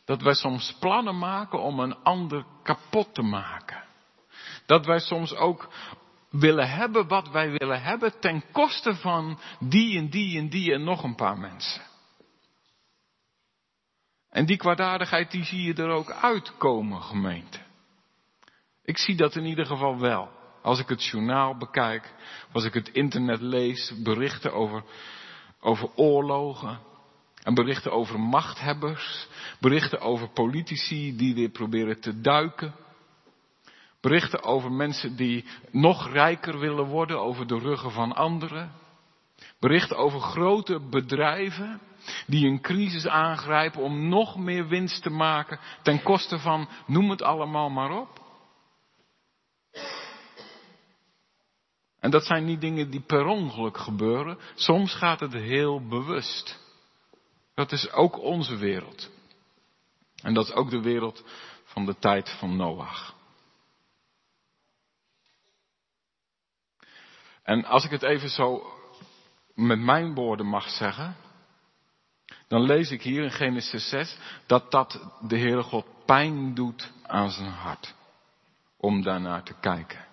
Dat 0.04 0.22
wij 0.22 0.34
soms 0.34 0.76
plannen 0.80 1.18
maken 1.18 1.62
om 1.62 1.80
een 1.80 1.96
ander 2.02 2.44
kapot 2.62 3.14
te 3.14 3.22
maken. 3.22 3.84
Dat 4.66 4.86
wij 4.86 4.98
soms 4.98 5.34
ook 5.34 5.72
willen 6.32 6.70
hebben 6.70 7.08
wat 7.08 7.30
wij 7.30 7.50
willen 7.50 7.82
hebben 7.82 8.20
ten 8.20 8.44
koste 8.52 8.94
van 8.94 9.38
die 9.58 9.98
en 9.98 10.10
die 10.10 10.38
en 10.38 10.48
die 10.48 10.72
en 10.72 10.84
nog 10.84 11.02
een 11.02 11.14
paar 11.14 11.38
mensen. 11.38 11.82
En 14.30 14.46
die 14.46 14.56
kwaadaardigheid 14.56 15.30
die 15.30 15.44
zie 15.44 15.62
je 15.62 15.74
er 15.74 15.88
ook 15.88 16.10
uitkomen, 16.10 17.02
gemeente. 17.02 17.58
Ik 18.84 18.98
zie 18.98 19.16
dat 19.16 19.36
in 19.36 19.44
ieder 19.44 19.66
geval 19.66 19.98
wel. 19.98 20.30
Als 20.62 20.78
ik 20.78 20.88
het 20.88 21.04
journaal 21.04 21.56
bekijk, 21.56 22.14
als 22.52 22.64
ik 22.64 22.74
het 22.74 22.88
internet 22.88 23.40
lees, 23.40 23.92
berichten 24.02 24.52
over, 24.52 24.84
over 25.60 25.90
oorlogen, 25.94 26.80
en 27.42 27.54
berichten 27.54 27.92
over 27.92 28.20
machthebbers, 28.20 29.28
berichten 29.60 30.00
over 30.00 30.28
politici 30.28 31.16
die 31.16 31.34
weer 31.34 31.48
proberen 31.48 32.00
te 32.00 32.20
duiken. 32.20 32.74
Berichten 34.02 34.42
over 34.42 34.72
mensen 34.72 35.16
die 35.16 35.44
nog 35.70 36.12
rijker 36.12 36.58
willen 36.58 36.86
worden 36.86 37.20
over 37.20 37.46
de 37.46 37.58
ruggen 37.58 37.90
van 37.90 38.12
anderen. 38.12 38.72
Berichten 39.58 39.96
over 39.96 40.20
grote 40.20 40.80
bedrijven 40.90 41.80
die 42.26 42.46
een 42.46 42.60
crisis 42.60 43.06
aangrijpen 43.06 43.82
om 43.82 44.08
nog 44.08 44.36
meer 44.36 44.68
winst 44.68 45.02
te 45.02 45.10
maken 45.10 45.58
ten 45.82 46.02
koste 46.02 46.38
van, 46.38 46.68
noem 46.86 47.10
het 47.10 47.22
allemaal 47.22 47.70
maar 47.70 47.90
op. 47.90 48.20
En 52.00 52.10
dat 52.10 52.24
zijn 52.24 52.44
niet 52.44 52.60
dingen 52.60 52.90
die 52.90 53.00
per 53.00 53.26
ongeluk 53.26 53.78
gebeuren. 53.78 54.38
Soms 54.54 54.94
gaat 54.94 55.20
het 55.20 55.32
heel 55.32 55.86
bewust. 55.88 56.58
Dat 57.54 57.72
is 57.72 57.92
ook 57.92 58.18
onze 58.18 58.56
wereld. 58.56 59.10
En 60.22 60.34
dat 60.34 60.46
is 60.46 60.52
ook 60.52 60.70
de 60.70 60.80
wereld 60.80 61.24
van 61.64 61.86
de 61.86 61.98
tijd 61.98 62.30
van 62.38 62.56
Noach. 62.56 63.20
En 67.42 67.64
als 67.64 67.84
ik 67.84 67.90
het 67.90 68.02
even 68.02 68.28
zo 68.28 68.66
met 69.54 69.78
mijn 69.78 70.14
woorden 70.14 70.46
mag 70.46 70.68
zeggen, 70.68 71.16
dan 72.48 72.62
lees 72.62 72.90
ik 72.90 73.02
hier 73.02 73.22
in 73.22 73.30
Genesis 73.30 73.88
6 73.88 74.16
dat 74.46 74.70
dat 74.70 75.00
de 75.20 75.38
Heere 75.38 75.62
God 75.62 75.86
pijn 76.04 76.54
doet 76.54 76.92
aan 77.06 77.30
zijn 77.30 77.50
hart. 77.50 77.94
Om 78.76 79.02
daarnaar 79.02 79.42
te 79.42 79.54
kijken. 79.60 80.06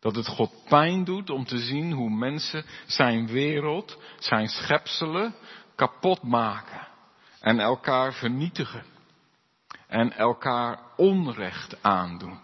Dat 0.00 0.14
het 0.14 0.26
God 0.26 0.52
pijn 0.68 1.04
doet 1.04 1.30
om 1.30 1.44
te 1.44 1.58
zien 1.58 1.92
hoe 1.92 2.10
mensen 2.10 2.64
zijn 2.86 3.26
wereld, 3.26 3.98
zijn 4.18 4.48
schepselen 4.48 5.34
kapot 5.74 6.22
maken. 6.22 6.86
En 7.40 7.60
elkaar 7.60 8.12
vernietigen. 8.12 8.84
En 9.86 10.12
elkaar 10.12 10.78
onrecht 10.96 11.82
aandoen. 11.82 12.40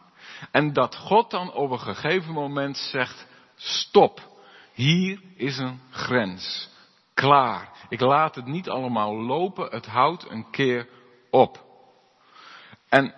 En 0.50 0.72
dat 0.72 0.96
God 0.96 1.30
dan 1.30 1.52
op 1.52 1.70
een 1.70 1.80
gegeven 1.80 2.32
moment 2.32 2.76
zegt, 2.76 3.26
Stop. 3.62 4.28
Hier 4.72 5.20
is 5.36 5.58
een 5.58 5.80
grens. 5.90 6.68
Klaar. 7.14 7.72
Ik 7.88 8.00
laat 8.00 8.34
het 8.34 8.46
niet 8.46 8.68
allemaal 8.68 9.16
lopen. 9.16 9.70
Het 9.70 9.86
houdt 9.86 10.30
een 10.30 10.50
keer 10.50 10.88
op. 11.30 11.64
En 12.88 13.14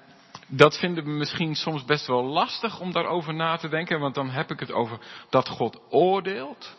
dat 0.46 0.78
vinden 0.78 1.04
we 1.04 1.10
misschien 1.10 1.54
soms 1.54 1.84
best 1.84 2.06
wel 2.06 2.24
lastig 2.24 2.80
om 2.80 2.92
daarover 2.92 3.34
na 3.34 3.56
te 3.56 3.68
denken, 3.68 4.00
want 4.00 4.14
dan 4.14 4.30
heb 4.30 4.50
ik 4.50 4.60
het 4.60 4.72
over 4.72 4.98
dat 5.30 5.48
God 5.48 5.80
oordeelt. 5.90 6.76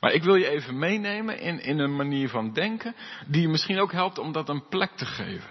Maar 0.00 0.12
ik 0.12 0.22
wil 0.22 0.34
je 0.34 0.48
even 0.48 0.78
meenemen 0.78 1.38
in, 1.38 1.60
in 1.60 1.78
een 1.78 1.96
manier 1.96 2.28
van 2.28 2.52
denken 2.52 2.94
die 3.26 3.42
je 3.42 3.48
misschien 3.48 3.80
ook 3.80 3.92
helpt 3.92 4.18
om 4.18 4.32
dat 4.32 4.48
een 4.48 4.68
plek 4.68 4.90
te 4.90 5.06
geven. 5.06 5.50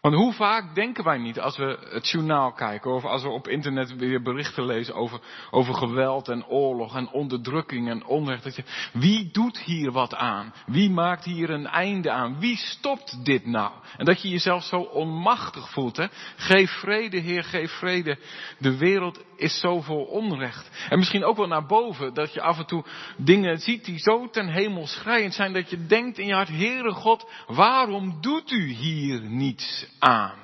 Want 0.00 0.14
hoe 0.14 0.32
vaak 0.32 0.74
denken 0.74 1.04
wij 1.04 1.18
niet 1.18 1.40
als 1.40 1.56
we 1.56 1.78
het 1.90 2.08
journaal 2.08 2.52
kijken 2.52 2.94
of 2.94 3.04
als 3.04 3.22
we 3.22 3.28
op 3.28 3.48
internet 3.48 3.96
weer 3.96 4.22
berichten 4.22 4.66
lezen 4.66 4.94
over, 4.94 5.20
over 5.50 5.74
geweld 5.74 6.28
en 6.28 6.46
oorlog 6.46 6.96
en 6.96 7.10
onderdrukking 7.10 7.88
en 7.88 8.04
onrecht. 8.04 8.44
Dat 8.44 8.56
je, 8.56 8.64
wie 8.92 9.30
doet 9.32 9.58
hier 9.58 9.92
wat 9.92 10.14
aan? 10.14 10.54
Wie 10.66 10.90
maakt 10.90 11.24
hier 11.24 11.50
een 11.50 11.66
einde 11.66 12.10
aan? 12.10 12.38
Wie 12.38 12.56
stopt 12.56 13.24
dit 13.24 13.46
nou? 13.46 13.72
En 13.96 14.04
dat 14.04 14.22
je 14.22 14.28
jezelf 14.28 14.64
zo 14.64 14.80
onmachtig 14.80 15.70
voelt. 15.70 15.96
Hè? 15.96 16.06
Geef 16.36 16.70
vrede, 16.70 17.18
Heer, 17.18 17.44
geef 17.44 17.72
vrede. 17.72 18.18
De 18.58 18.76
wereld 18.76 19.20
is 19.36 19.60
zo 19.60 19.80
vol 19.80 20.04
onrecht. 20.04 20.70
En 20.88 20.98
misschien 20.98 21.24
ook 21.24 21.36
wel 21.36 21.46
naar 21.46 21.66
boven, 21.66 22.14
dat 22.14 22.34
je 22.34 22.40
af 22.40 22.58
en 22.58 22.66
toe 22.66 22.84
dingen 23.16 23.58
ziet 23.58 23.84
die 23.84 23.98
zo 23.98 24.30
ten 24.30 24.48
hemel 24.48 24.86
schrijend 24.86 25.34
zijn, 25.34 25.52
dat 25.52 25.70
je 25.70 25.86
denkt 25.86 26.18
in 26.18 26.26
je 26.26 26.34
hart, 26.34 26.48
Heere 26.48 26.92
God, 26.92 27.30
waarom 27.46 28.18
doet 28.20 28.50
u 28.50 28.68
hier 28.72 29.20
niets 29.20 29.89
aan? 30.00 30.38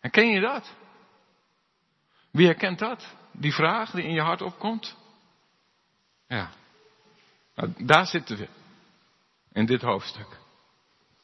Herken 0.00 0.28
je 0.28 0.40
dat? 0.40 0.74
Wie 2.30 2.46
herkent 2.46 2.78
dat? 2.78 3.14
Die 3.32 3.54
vraag 3.54 3.90
die 3.90 4.04
in 4.04 4.12
je 4.12 4.20
hart 4.20 4.42
opkomt? 4.42 4.96
Ja. 6.26 6.50
Nou, 7.54 7.72
daar 7.78 8.06
zitten 8.06 8.36
we. 8.36 8.48
In 9.52 9.66
dit 9.66 9.82
hoofdstuk. 9.82 10.38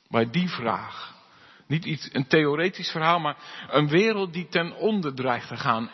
Bij 0.08 0.30
die 0.30 0.48
vraag. 0.48 1.14
Niet 1.66 1.84
iets, 1.84 2.08
een 2.12 2.26
theoretisch 2.26 2.90
verhaal, 2.90 3.18
maar 3.18 3.36
een 3.68 3.88
wereld 3.88 4.32
die 4.32 4.48
ten 4.48 4.76
onder 4.76 5.14
dreigt 5.14 5.48
te 5.48 5.56
gaan 5.56 5.90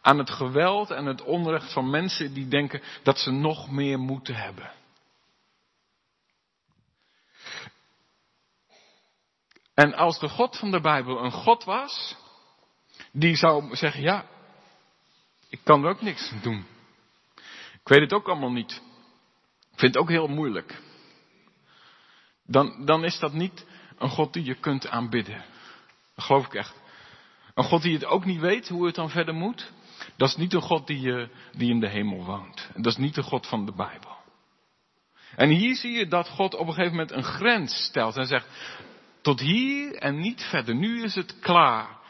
aan 0.00 0.18
het 0.18 0.30
geweld 0.30 0.90
en 0.90 1.06
het 1.06 1.22
onrecht 1.22 1.72
van 1.72 1.90
mensen 1.90 2.34
die 2.34 2.48
denken 2.48 2.82
dat 3.02 3.18
ze 3.18 3.30
nog 3.30 3.70
meer 3.70 3.98
moeten 3.98 4.34
hebben. 4.34 4.70
En 9.74 9.94
als 9.94 10.18
de 10.18 10.28
God 10.28 10.58
van 10.58 10.70
de 10.70 10.80
Bijbel 10.80 11.24
een 11.24 11.32
God 11.32 11.64
was, 11.64 12.16
die 13.12 13.36
zou 13.36 13.76
zeggen, 13.76 14.02
ja, 14.02 14.26
ik 15.48 15.60
kan 15.62 15.84
er 15.84 15.90
ook 15.90 16.02
niks 16.02 16.32
doen. 16.42 16.66
Ik 17.72 17.88
weet 17.88 18.00
het 18.00 18.12
ook 18.12 18.28
allemaal 18.28 18.52
niet. 18.52 18.82
Ik 19.72 19.78
vind 19.78 19.94
het 19.94 20.02
ook 20.02 20.08
heel 20.08 20.28
moeilijk. 20.28 20.80
Dan, 22.46 22.84
dan 22.84 23.04
is 23.04 23.18
dat 23.18 23.32
niet 23.32 23.66
een 23.98 24.10
God 24.10 24.32
die 24.32 24.44
je 24.44 24.54
kunt 24.54 24.88
aanbidden. 24.88 25.44
Dat 26.14 26.24
geloof 26.24 26.46
ik 26.46 26.54
echt. 26.54 26.80
Een 27.54 27.64
God 27.64 27.82
die 27.82 27.94
het 27.94 28.04
ook 28.04 28.24
niet 28.24 28.40
weet 28.40 28.68
hoe 28.68 28.86
het 28.86 28.94
dan 28.94 29.10
verder 29.10 29.34
moet. 29.34 29.72
Dat 30.16 30.28
is 30.28 30.36
niet 30.36 30.50
de 30.50 30.60
God 30.60 30.86
die, 30.86 31.06
uh, 31.06 31.28
die 31.52 31.70
in 31.70 31.80
de 31.80 31.88
hemel 31.88 32.24
woont. 32.24 32.70
Dat 32.74 32.92
is 32.92 32.96
niet 32.96 33.14
de 33.14 33.22
God 33.22 33.46
van 33.46 33.66
de 33.66 33.72
Bijbel. 33.72 34.16
En 35.36 35.48
hier 35.48 35.74
zie 35.74 35.92
je 35.92 36.06
dat 36.06 36.28
God 36.28 36.54
op 36.54 36.66
een 36.66 36.74
gegeven 36.74 36.96
moment 36.96 37.10
een 37.10 37.24
grens 37.24 37.84
stelt 37.84 38.16
en 38.16 38.26
zegt, 38.26 38.46
tot 39.22 39.40
hier 39.40 39.94
en 39.94 40.20
niet 40.20 40.42
verder, 40.42 40.74
nu 40.74 41.02
is 41.02 41.14
het 41.14 41.38
klaar. 41.38 42.00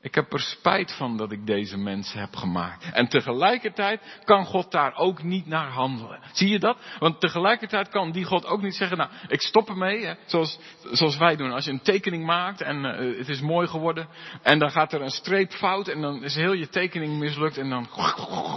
Ik 0.00 0.14
heb 0.14 0.32
er 0.32 0.40
spijt 0.40 0.92
van 0.92 1.16
dat 1.16 1.32
ik 1.32 1.46
deze 1.46 1.76
mensen 1.76 2.20
heb 2.20 2.36
gemaakt. 2.36 2.90
En 2.92 3.08
tegelijkertijd 3.08 4.20
kan 4.24 4.44
God 4.44 4.70
daar 4.70 4.96
ook 4.96 5.22
niet 5.22 5.46
naar 5.46 5.68
handelen. 5.68 6.20
Zie 6.32 6.48
je 6.48 6.58
dat? 6.58 6.78
Want 6.98 7.20
tegelijkertijd 7.20 7.88
kan 7.88 8.12
die 8.12 8.24
God 8.24 8.46
ook 8.46 8.62
niet 8.62 8.74
zeggen, 8.74 8.96
nou, 8.96 9.10
ik 9.28 9.40
stop 9.40 9.68
ermee, 9.68 10.04
hè, 10.04 10.14
zoals, 10.26 10.58
zoals 10.92 11.16
wij 11.16 11.36
doen. 11.36 11.52
Als 11.52 11.64
je 11.64 11.70
een 11.70 11.82
tekening 11.82 12.24
maakt 12.24 12.60
en 12.60 12.84
uh, 12.84 13.18
het 13.18 13.28
is 13.28 13.40
mooi 13.40 13.66
geworden, 13.66 14.08
en 14.42 14.58
dan 14.58 14.70
gaat 14.70 14.92
er 14.92 15.02
een 15.02 15.10
streep 15.10 15.52
fout 15.52 15.88
en 15.88 16.00
dan 16.00 16.24
is 16.24 16.34
heel 16.34 16.52
je 16.52 16.68
tekening 16.68 17.18
mislukt 17.18 17.58
en 17.58 17.70
dan, 17.70 17.88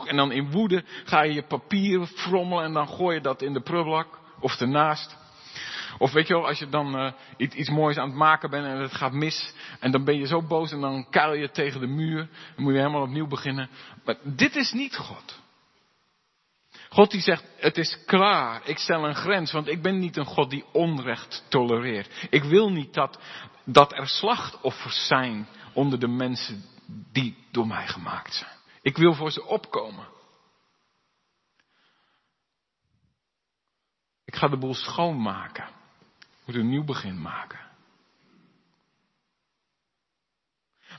en 0.05 0.15
dan 0.15 0.31
in 0.31 0.51
woede 0.51 0.83
ga 1.03 1.21
je 1.23 1.33
je 1.33 1.43
papier 1.43 2.05
frommelen 2.05 2.63
en 2.63 2.73
dan 2.73 2.87
gooi 2.87 3.15
je 3.15 3.21
dat 3.21 3.41
in 3.41 3.53
de 3.53 3.61
prullenbak 3.61 4.19
of 4.39 4.59
ernaast. 4.59 5.20
Of 6.01 6.11
weet 6.11 6.27
je 6.27 6.33
wel, 6.33 6.47
als 6.47 6.59
je 6.59 6.69
dan 6.69 6.99
uh, 6.99 7.11
iets, 7.37 7.55
iets, 7.55 7.69
moois 7.69 7.97
aan 7.97 8.07
het 8.07 8.17
maken 8.17 8.49
bent 8.49 8.65
en 8.65 8.77
het 8.77 8.93
gaat 8.93 9.11
mis. 9.11 9.53
En 9.79 9.91
dan 9.91 10.03
ben 10.03 10.17
je 10.17 10.27
zo 10.27 10.41
boos 10.41 10.71
en 10.71 10.81
dan 10.81 11.09
kuil 11.09 11.33
je 11.33 11.51
tegen 11.51 11.79
de 11.79 11.87
muur. 11.87 12.29
Dan 12.55 12.63
moet 12.63 12.73
je 12.73 12.79
helemaal 12.79 13.01
opnieuw 13.01 13.27
beginnen. 13.27 13.69
Maar 14.05 14.15
dit 14.23 14.55
is 14.55 14.71
niet 14.71 14.95
God. 14.95 15.39
God 16.89 17.11
die 17.11 17.21
zegt, 17.21 17.45
het 17.57 17.77
is 17.77 17.97
klaar. 18.05 18.61
Ik 18.67 18.77
stel 18.77 19.07
een 19.07 19.15
grens, 19.15 19.51
want 19.51 19.67
ik 19.67 19.81
ben 19.81 19.99
niet 19.99 20.17
een 20.17 20.25
God 20.25 20.49
die 20.49 20.65
onrecht 20.71 21.45
tolereert. 21.49 22.27
Ik 22.29 22.43
wil 22.43 22.71
niet 22.71 22.93
dat, 22.93 23.19
dat 23.65 23.93
er 23.93 24.07
slachtoffers 24.07 25.07
zijn 25.07 25.47
onder 25.73 25.99
de 25.99 26.07
mensen 26.07 26.63
die 27.11 27.37
door 27.51 27.67
mij 27.67 27.87
gemaakt 27.87 28.33
zijn. 28.33 28.55
Ik 28.81 28.97
wil 28.97 29.13
voor 29.13 29.31
ze 29.31 29.45
opkomen. 29.45 30.07
Ik 34.25 34.35
ga 34.35 34.47
de 34.47 34.57
boel 34.57 34.73
schoonmaken 34.73 35.79
moet 36.45 36.55
een 36.55 36.69
nieuw 36.69 36.83
begin 36.83 37.21
maken. 37.21 37.59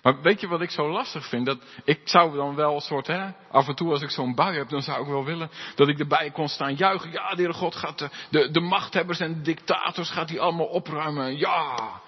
Maar 0.03 0.23
weet 0.23 0.41
je 0.41 0.49
wat 0.49 0.61
ik 0.61 0.71
zo 0.71 0.91
lastig 0.91 1.29
vind? 1.29 1.47
Dat 1.47 1.59
ik 1.85 2.01
zou 2.05 2.37
dan 2.37 2.55
wel 2.55 2.75
een 2.75 2.81
soort, 2.81 3.07
hè, 3.07 3.29
af 3.51 3.69
en 3.69 3.75
toe 3.75 3.91
als 3.91 4.03
ik 4.03 4.11
zo'n 4.11 4.35
bui 4.35 4.57
heb, 4.57 4.69
dan 4.69 4.83
zou 4.83 5.03
ik 5.03 5.09
wel 5.09 5.25
willen 5.25 5.51
dat 5.75 5.89
ik 5.89 5.99
erbij 5.99 6.31
kon 6.31 6.49
staan 6.49 6.75
juichen. 6.75 7.13
Ja, 7.13 7.31
de 7.31 7.37
Heere 7.37 7.53
God 7.53 7.75
gaat 7.75 7.99
de, 7.99 8.11
de, 8.31 8.51
de 8.51 8.61
machthebbers 8.61 9.21
en 9.21 9.35
de 9.35 9.41
dictators 9.41 10.11
gaat 10.11 10.29
hij 10.29 10.41
allemaal 10.41 10.67
opruimen. 10.67 11.39
Ja. 11.39 12.01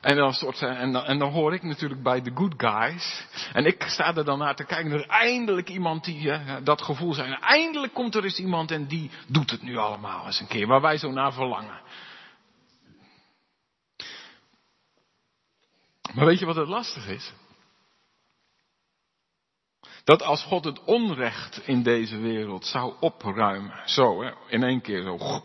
En 0.00 0.16
dan, 0.16 0.32
soort, 0.32 0.62
en, 0.62 0.92
dan, 0.92 1.04
en 1.04 1.18
dan 1.18 1.32
hoor 1.32 1.54
ik 1.54 1.62
natuurlijk 1.62 2.02
bij 2.02 2.22
de 2.22 2.30
good 2.34 2.54
guys. 2.56 3.26
En 3.52 3.66
ik 3.66 3.82
sta 3.82 4.14
er 4.14 4.24
dan 4.24 4.38
naar 4.38 4.56
te 4.56 4.64
kijken. 4.64 4.92
Er 4.92 4.98
is 4.98 5.06
eindelijk 5.06 5.68
iemand 5.68 6.04
die 6.04 6.32
dat 6.62 6.82
gevoel 6.82 7.14
zijn. 7.14 7.40
Eindelijk 7.40 7.94
komt 7.94 8.14
er 8.14 8.24
eens 8.24 8.38
iemand 8.38 8.70
en 8.70 8.86
die 8.86 9.10
doet 9.26 9.50
het 9.50 9.62
nu 9.62 9.76
allemaal 9.76 10.26
eens 10.26 10.40
een 10.40 10.46
keer. 10.46 10.66
Waar 10.66 10.80
wij 10.80 10.96
zo 10.96 11.10
naar 11.10 11.32
verlangen. 11.32 11.80
Maar 16.16 16.26
weet 16.26 16.38
je 16.38 16.46
wat 16.46 16.56
het 16.56 16.68
lastig 16.68 17.06
is? 17.06 17.32
Dat 20.04 20.22
als 20.22 20.42
God 20.42 20.64
het 20.64 20.84
onrecht 20.84 21.66
in 21.66 21.82
deze 21.82 22.18
wereld 22.18 22.66
zou 22.66 22.96
opruimen, 23.00 23.88
zo 23.88 24.22
in 24.46 24.62
één 24.62 24.80
keer 24.80 25.02
zo. 25.02 25.42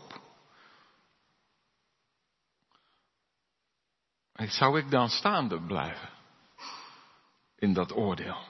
Zou 4.32 4.78
ik 4.78 4.90
dan 4.90 5.08
staande 5.08 5.60
blijven 5.60 6.08
in 7.56 7.72
dat 7.72 7.92
oordeel? 7.92 8.44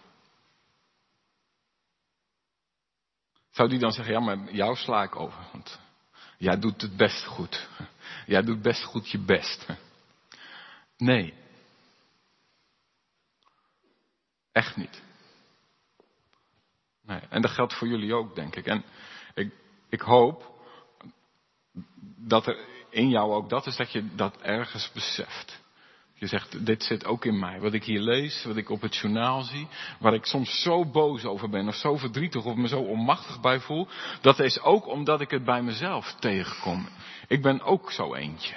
Zou 3.50 3.68
die 3.68 3.78
dan 3.78 3.92
zeggen, 3.92 4.14
ja 4.14 4.20
maar 4.20 4.52
jou 4.52 4.76
sla 4.76 5.02
ik 5.02 5.16
over, 5.16 5.46
want 5.52 5.80
jij 6.38 6.58
doet 6.58 6.82
het 6.82 6.96
best 6.96 7.24
goed. 7.24 7.68
Jij 8.26 8.42
doet 8.42 8.62
best 8.62 8.82
goed 8.84 9.10
je 9.10 9.18
best. 9.18 9.66
Nee, 10.96 11.41
Echt 14.52 14.76
niet. 14.76 15.02
Nee, 17.06 17.20
en 17.28 17.42
dat 17.42 17.50
geldt 17.50 17.74
voor 17.74 17.88
jullie 17.88 18.14
ook, 18.14 18.34
denk 18.34 18.56
ik. 18.56 18.66
En 18.66 18.84
ik, 19.34 19.52
ik 19.88 20.00
hoop 20.00 20.50
dat 22.16 22.46
er 22.46 22.58
in 22.90 23.08
jou 23.08 23.32
ook 23.32 23.48
dat 23.48 23.66
is, 23.66 23.76
dat 23.76 23.92
je 23.92 24.14
dat 24.14 24.36
ergens 24.40 24.92
beseft. 24.92 25.60
Je 26.14 26.26
zegt, 26.26 26.66
dit 26.66 26.82
zit 26.82 27.04
ook 27.04 27.24
in 27.24 27.38
mij. 27.38 27.60
Wat 27.60 27.72
ik 27.72 27.84
hier 27.84 28.00
lees, 28.00 28.44
wat 28.44 28.56
ik 28.56 28.70
op 28.70 28.80
het 28.80 28.96
journaal 28.96 29.42
zie, 29.42 29.68
waar 29.98 30.14
ik 30.14 30.24
soms 30.24 30.62
zo 30.62 30.84
boos 30.84 31.24
over 31.24 31.48
ben, 31.48 31.68
of 31.68 31.74
zo 31.74 31.96
verdrietig, 31.96 32.44
of 32.44 32.56
me 32.56 32.68
zo 32.68 32.80
onmachtig 32.80 33.40
bij 33.40 33.60
voel, 33.60 33.88
dat 34.20 34.38
is 34.38 34.60
ook 34.60 34.86
omdat 34.86 35.20
ik 35.20 35.30
het 35.30 35.44
bij 35.44 35.62
mezelf 35.62 36.14
tegenkom. 36.20 36.88
Ik 37.28 37.42
ben 37.42 37.62
ook 37.62 37.92
zo 37.92 38.14
eentje. 38.14 38.54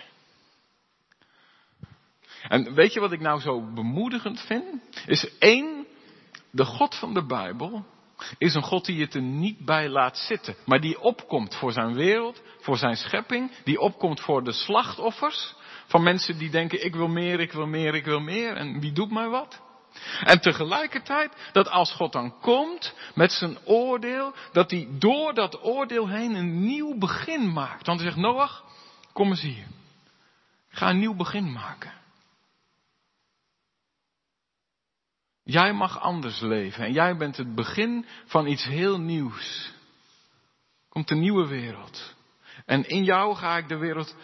En 2.48 2.74
weet 2.74 2.94
je 2.94 3.00
wat 3.00 3.12
ik 3.12 3.20
nou 3.20 3.40
zo 3.42 3.72
bemoedigend 3.74 4.42
vind? 4.42 4.66
Is 5.06 5.38
één, 5.38 5.75
de 6.56 6.66
God 6.66 6.96
van 6.96 7.14
de 7.14 7.26
Bijbel 7.26 7.86
is 8.38 8.54
een 8.56 8.64
God 8.64 8.86
die 8.86 9.02
het 9.02 9.14
er 9.14 9.22
niet 9.22 9.66
bij 9.66 9.90
laat 9.90 10.18
zitten, 10.18 10.56
maar 10.66 10.80
die 10.80 11.02
opkomt 11.02 11.56
voor 11.56 11.72
zijn 11.72 11.94
wereld, 11.94 12.42
voor 12.60 12.78
zijn 12.78 12.96
schepping, 12.96 13.52
die 13.64 13.80
opkomt 13.80 14.22
voor 14.22 14.44
de 14.44 14.52
slachtoffers 14.52 15.56
van 15.86 16.04
mensen 16.04 16.38
die 16.38 16.50
denken 16.50 16.86
ik 16.86 16.96
wil 16.96 17.08
meer, 17.08 17.40
ik 17.40 17.52
wil 17.52 17.68
meer, 17.68 17.96
ik 17.96 18.06
wil 18.06 18.20
meer 18.20 18.56
en 18.56 18.80
wie 18.80 18.92
doet 18.92 19.12
mij 19.12 19.28
wat? 19.28 19.62
En 20.24 20.42
tegelijkertijd 20.42 21.32
dat 21.52 21.70
als 21.70 21.94
God 21.94 22.12
dan 22.12 22.40
komt 22.40 22.94
met 23.16 23.32
zijn 23.32 23.58
oordeel, 23.66 24.34
dat 24.52 24.72
hij 24.72 24.88
door 24.92 25.34
dat 25.34 25.64
oordeel 25.64 26.08
heen 26.08 26.36
een 26.36 26.66
nieuw 26.66 26.98
begin 26.98 27.54
maakt. 27.54 27.86
Want 27.86 28.00
hij 28.00 28.10
zegt, 28.10 28.22
Noach, 28.22 28.64
kom 29.14 29.30
eens 29.30 29.42
hier. 29.42 29.68
ga 30.70 30.90
een 30.90 31.00
nieuw 31.00 31.16
begin 31.16 31.52
maken. 31.52 32.05
Jij 35.48 35.74
mag 35.74 36.00
anders 36.00 36.40
leven 36.40 36.86
en 36.86 36.92
jij 36.92 37.18
bent 37.18 37.38
het 37.38 37.56
begin 37.56 38.06
van 38.26 38.48
iets 38.48 38.64
heel 38.64 39.00
nieuws. 39.00 39.74
Komt 40.90 41.10
een 41.10 41.20
nieuwe 41.20 41.48
wereld. 41.48 42.16
En 42.66 42.88
in 42.88 43.04
jou 43.04 43.36
ga 43.36 43.58
ik 43.58 43.68
de 43.68 43.78
wereld 43.78 44.16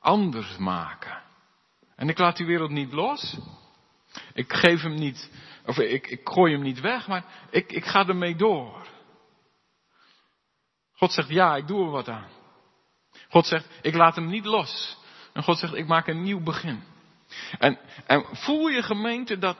anders 0.00 0.56
maken. 0.56 1.22
En 1.96 2.08
ik 2.08 2.18
laat 2.18 2.36
die 2.36 2.46
wereld 2.46 2.70
niet 2.70 2.92
los. 2.92 3.38
Ik 4.32 4.52
geef 4.52 4.82
hem 4.82 4.94
niet, 4.94 5.30
of 5.64 5.78
ik, 5.78 6.06
ik 6.06 6.20
gooi 6.28 6.52
hem 6.52 6.62
niet 6.62 6.80
weg, 6.80 7.06
maar 7.06 7.24
ik, 7.50 7.72
ik 7.72 7.84
ga 7.84 8.06
ermee 8.06 8.36
door. 8.36 8.86
God 10.92 11.12
zegt 11.12 11.28
ja, 11.28 11.56
ik 11.56 11.66
doe 11.66 11.84
er 11.84 11.90
wat 11.90 12.08
aan. 12.08 12.30
God 13.28 13.46
zegt, 13.46 13.68
ik 13.82 13.94
laat 13.94 14.14
hem 14.14 14.26
niet 14.26 14.44
los. 14.44 14.98
En 15.32 15.42
God 15.42 15.58
zegt, 15.58 15.74
ik 15.74 15.86
maak 15.86 16.06
een 16.06 16.22
nieuw 16.22 16.42
begin. 16.42 16.82
En, 17.58 17.78
en 18.06 18.24
voel 18.32 18.68
je 18.68 18.82
gemeente 18.82 19.38
dat, 19.38 19.56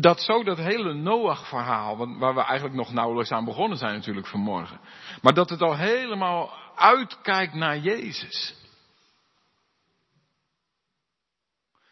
dat 0.00 0.22
zo 0.22 0.44
dat 0.44 0.58
hele 0.58 0.94
Noach-verhaal, 0.94 2.18
waar 2.18 2.34
we 2.34 2.42
eigenlijk 2.42 2.76
nog 2.76 2.92
nauwelijks 2.92 3.30
aan 3.30 3.44
begonnen 3.44 3.78
zijn 3.78 3.94
natuurlijk 3.94 4.26
vanmorgen, 4.26 4.80
maar 5.22 5.34
dat 5.34 5.50
het 5.50 5.62
al 5.62 5.76
helemaal 5.76 6.52
uitkijkt 6.74 7.54
naar 7.54 7.78
Jezus. 7.78 8.54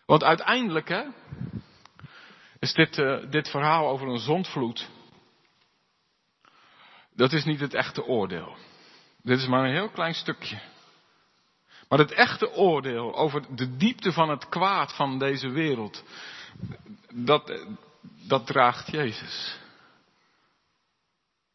Want 0.06 0.24
uiteindelijk, 0.24 0.88
hè, 0.88 1.02
is 2.58 2.72
dit, 2.72 2.98
uh, 2.98 3.30
dit 3.30 3.48
verhaal 3.48 3.88
over 3.88 4.08
een 4.08 4.18
zondvloed, 4.18 4.88
dat 7.14 7.32
is 7.32 7.44
niet 7.44 7.60
het 7.60 7.74
echte 7.74 8.04
oordeel. 8.04 8.56
Dit 9.22 9.38
is 9.38 9.46
maar 9.46 9.64
een 9.64 9.74
heel 9.74 9.90
klein 9.90 10.14
stukje. 10.14 10.60
Maar 11.90 11.98
het 11.98 12.12
echte 12.12 12.52
oordeel 12.52 13.16
over 13.16 13.56
de 13.56 13.76
diepte 13.76 14.12
van 14.12 14.28
het 14.28 14.48
kwaad 14.48 14.94
van 14.94 15.18
deze 15.18 15.48
wereld, 15.48 16.04
dat, 17.12 17.66
dat 18.02 18.46
draagt 18.46 18.90
Jezus. 18.90 19.58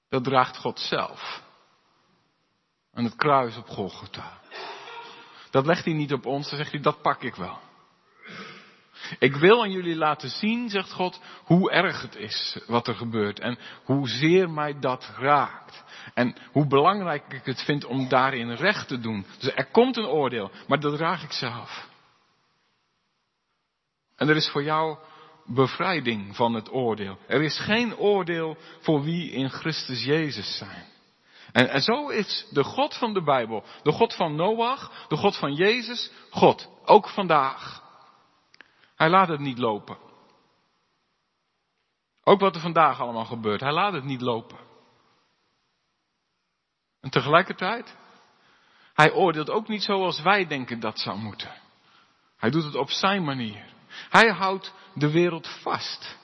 Dat 0.09 0.23
draagt 0.23 0.57
God 0.57 0.79
zelf. 0.79 1.41
Aan 2.93 3.03
het 3.03 3.15
kruis 3.15 3.57
op 3.57 3.67
Golgotha. 3.67 4.39
Dat 5.51 5.65
legt 5.65 5.85
hij 5.85 5.93
niet 5.93 6.13
op 6.13 6.25
ons, 6.25 6.49
dan 6.49 6.57
zegt 6.57 6.71
hij, 6.71 6.81
dat 6.81 7.01
pak 7.01 7.21
ik 7.21 7.35
wel. 7.35 7.59
Ik 9.19 9.35
wil 9.35 9.61
aan 9.61 9.71
jullie 9.71 9.95
laten 9.95 10.29
zien, 10.29 10.69
zegt 10.69 10.91
God, 10.91 11.21
hoe 11.43 11.71
erg 11.71 12.01
het 12.01 12.15
is 12.15 12.59
wat 12.67 12.87
er 12.87 12.95
gebeurt 12.95 13.39
en 13.39 13.57
hoezeer 13.83 14.49
mij 14.49 14.79
dat 14.79 15.11
raakt. 15.17 15.83
En 16.13 16.35
hoe 16.51 16.67
belangrijk 16.67 17.33
ik 17.33 17.45
het 17.45 17.61
vind 17.61 17.85
om 17.85 18.09
daarin 18.09 18.51
recht 18.51 18.87
te 18.87 18.99
doen. 18.99 19.25
Dus 19.39 19.51
er 19.55 19.65
komt 19.71 19.97
een 19.97 20.05
oordeel, 20.05 20.51
maar 20.67 20.79
dat 20.79 20.97
draag 20.97 21.23
ik 21.23 21.31
zelf. 21.31 21.87
En 24.15 24.29
er 24.29 24.35
is 24.35 24.49
voor 24.49 24.63
jou 24.63 24.97
bevrijding 25.45 26.35
van 26.35 26.53
het 26.53 26.71
oordeel. 26.71 27.17
Er 27.27 27.41
is 27.41 27.59
geen 27.59 27.97
oordeel 27.97 28.57
voor 28.79 29.03
wie 29.03 29.31
in 29.31 29.49
Christus 29.49 30.03
Jezus 30.03 30.57
zijn. 30.57 30.85
En, 31.51 31.69
en 31.69 31.81
zo 31.81 32.09
is 32.09 32.45
de 32.49 32.63
God 32.63 32.95
van 32.95 33.13
de 33.13 33.23
Bijbel, 33.23 33.63
de 33.83 33.91
God 33.91 34.13
van 34.15 34.35
Noach, 34.35 35.05
de 35.07 35.17
God 35.17 35.37
van 35.37 35.53
Jezus, 35.53 36.11
God. 36.29 36.69
Ook 36.85 37.09
vandaag. 37.09 37.83
Hij 38.95 39.09
laat 39.09 39.27
het 39.27 39.39
niet 39.39 39.57
lopen. 39.57 39.97
Ook 42.23 42.39
wat 42.39 42.55
er 42.55 42.61
vandaag 42.61 42.99
allemaal 42.99 43.25
gebeurt, 43.25 43.61
hij 43.61 43.71
laat 43.71 43.93
het 43.93 44.03
niet 44.03 44.21
lopen. 44.21 44.57
En 47.01 47.09
tegelijkertijd, 47.09 47.97
hij 48.93 49.13
oordeelt 49.13 49.49
ook 49.49 49.67
niet 49.67 49.83
zoals 49.83 50.21
wij 50.21 50.47
denken 50.47 50.79
dat 50.79 50.99
zou 50.99 51.17
moeten. 51.17 51.51
Hij 52.37 52.49
doet 52.49 52.63
het 52.63 52.75
op 52.75 52.89
zijn 52.89 53.23
manier. 53.23 53.65
Hij 54.09 54.29
houdt 54.29 54.73
de 54.93 55.11
wereld 55.11 55.47
vast. 55.47 56.17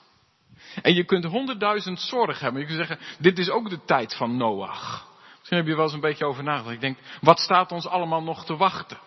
En 0.82 0.94
je 0.94 1.04
kunt 1.04 1.24
honderdduizend 1.24 2.00
zorgen 2.00 2.44
hebben. 2.44 2.60
Je 2.60 2.66
kunt 2.66 2.86
zeggen, 2.86 3.06
dit 3.18 3.38
is 3.38 3.50
ook 3.50 3.70
de 3.70 3.84
tijd 3.84 4.16
van 4.16 4.36
Noach. 4.36 5.10
Misschien 5.38 5.58
heb 5.58 5.66
je 5.66 5.74
wel 5.74 5.84
eens 5.84 5.92
een 5.92 6.00
beetje 6.00 6.26
over 6.26 6.42
nagedacht. 6.42 6.74
Ik 6.74 6.80
denk, 6.80 6.98
wat 7.20 7.38
staat 7.38 7.72
ons 7.72 7.86
allemaal 7.86 8.22
nog 8.22 8.44
te 8.44 8.56
wachten? 8.56 8.98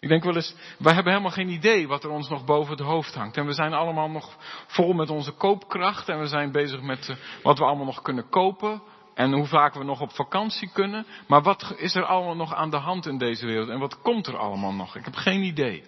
Ik 0.00 0.08
denk 0.08 0.24
wel 0.24 0.34
eens, 0.34 0.54
wij 0.78 0.94
hebben 0.94 1.12
helemaal 1.12 1.34
geen 1.34 1.48
idee 1.48 1.88
wat 1.88 2.04
er 2.04 2.10
ons 2.10 2.28
nog 2.28 2.44
boven 2.44 2.76
het 2.76 2.86
hoofd 2.86 3.14
hangt. 3.14 3.36
En 3.36 3.46
we 3.46 3.52
zijn 3.52 3.72
allemaal 3.72 4.10
nog 4.10 4.36
vol 4.66 4.92
met 4.92 5.10
onze 5.10 5.32
koopkracht. 5.32 6.08
En 6.08 6.18
we 6.18 6.26
zijn 6.26 6.52
bezig 6.52 6.80
met 6.80 7.08
uh, 7.08 7.16
wat 7.42 7.58
we 7.58 7.64
allemaal 7.64 7.84
nog 7.84 8.02
kunnen 8.02 8.28
kopen. 8.28 8.82
En 9.14 9.32
hoe 9.32 9.46
vaak 9.46 9.74
we 9.74 9.84
nog 9.84 10.00
op 10.00 10.12
vakantie 10.12 10.70
kunnen. 10.72 11.06
Maar 11.26 11.42
wat 11.42 11.74
is 11.76 11.94
er 11.94 12.04
allemaal 12.04 12.36
nog 12.36 12.54
aan 12.54 12.70
de 12.70 12.76
hand 12.76 13.06
in 13.06 13.18
deze 13.18 13.46
wereld? 13.46 13.68
En 13.68 13.78
wat 13.78 14.00
komt 14.00 14.26
er 14.26 14.36
allemaal 14.36 14.72
nog? 14.72 14.96
Ik 14.96 15.04
heb 15.04 15.14
geen 15.14 15.42
idee. 15.42 15.84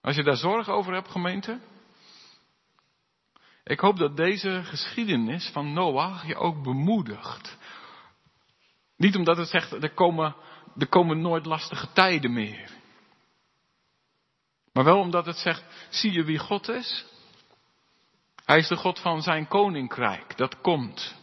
Als 0.00 0.16
je 0.16 0.22
daar 0.22 0.36
zorg 0.36 0.68
over 0.68 0.92
hebt, 0.92 1.10
gemeente. 1.10 1.60
Ik 3.64 3.80
hoop 3.80 3.96
dat 3.96 4.16
deze 4.16 4.60
geschiedenis 4.64 5.50
van 5.52 5.72
Noach 5.72 6.26
je 6.26 6.36
ook 6.36 6.62
bemoedigt. 6.62 7.58
Niet 8.96 9.16
omdat 9.16 9.36
het 9.36 9.48
zegt, 9.48 9.72
er 9.72 9.94
komen, 9.94 10.36
er 10.80 10.88
komen 10.88 11.20
nooit 11.20 11.46
lastige 11.46 11.92
tijden 11.92 12.32
meer. 12.32 12.70
Maar 14.72 14.84
wel 14.84 14.98
omdat 14.98 15.26
het 15.26 15.36
zegt, 15.36 15.64
zie 15.88 16.12
je 16.12 16.24
wie 16.24 16.38
God 16.38 16.68
is? 16.68 17.04
Hij 18.44 18.58
is 18.58 18.68
de 18.68 18.76
God 18.76 18.98
van 18.98 19.22
zijn 19.22 19.48
koninkrijk, 19.48 20.36
dat 20.36 20.60
komt. 20.60 21.14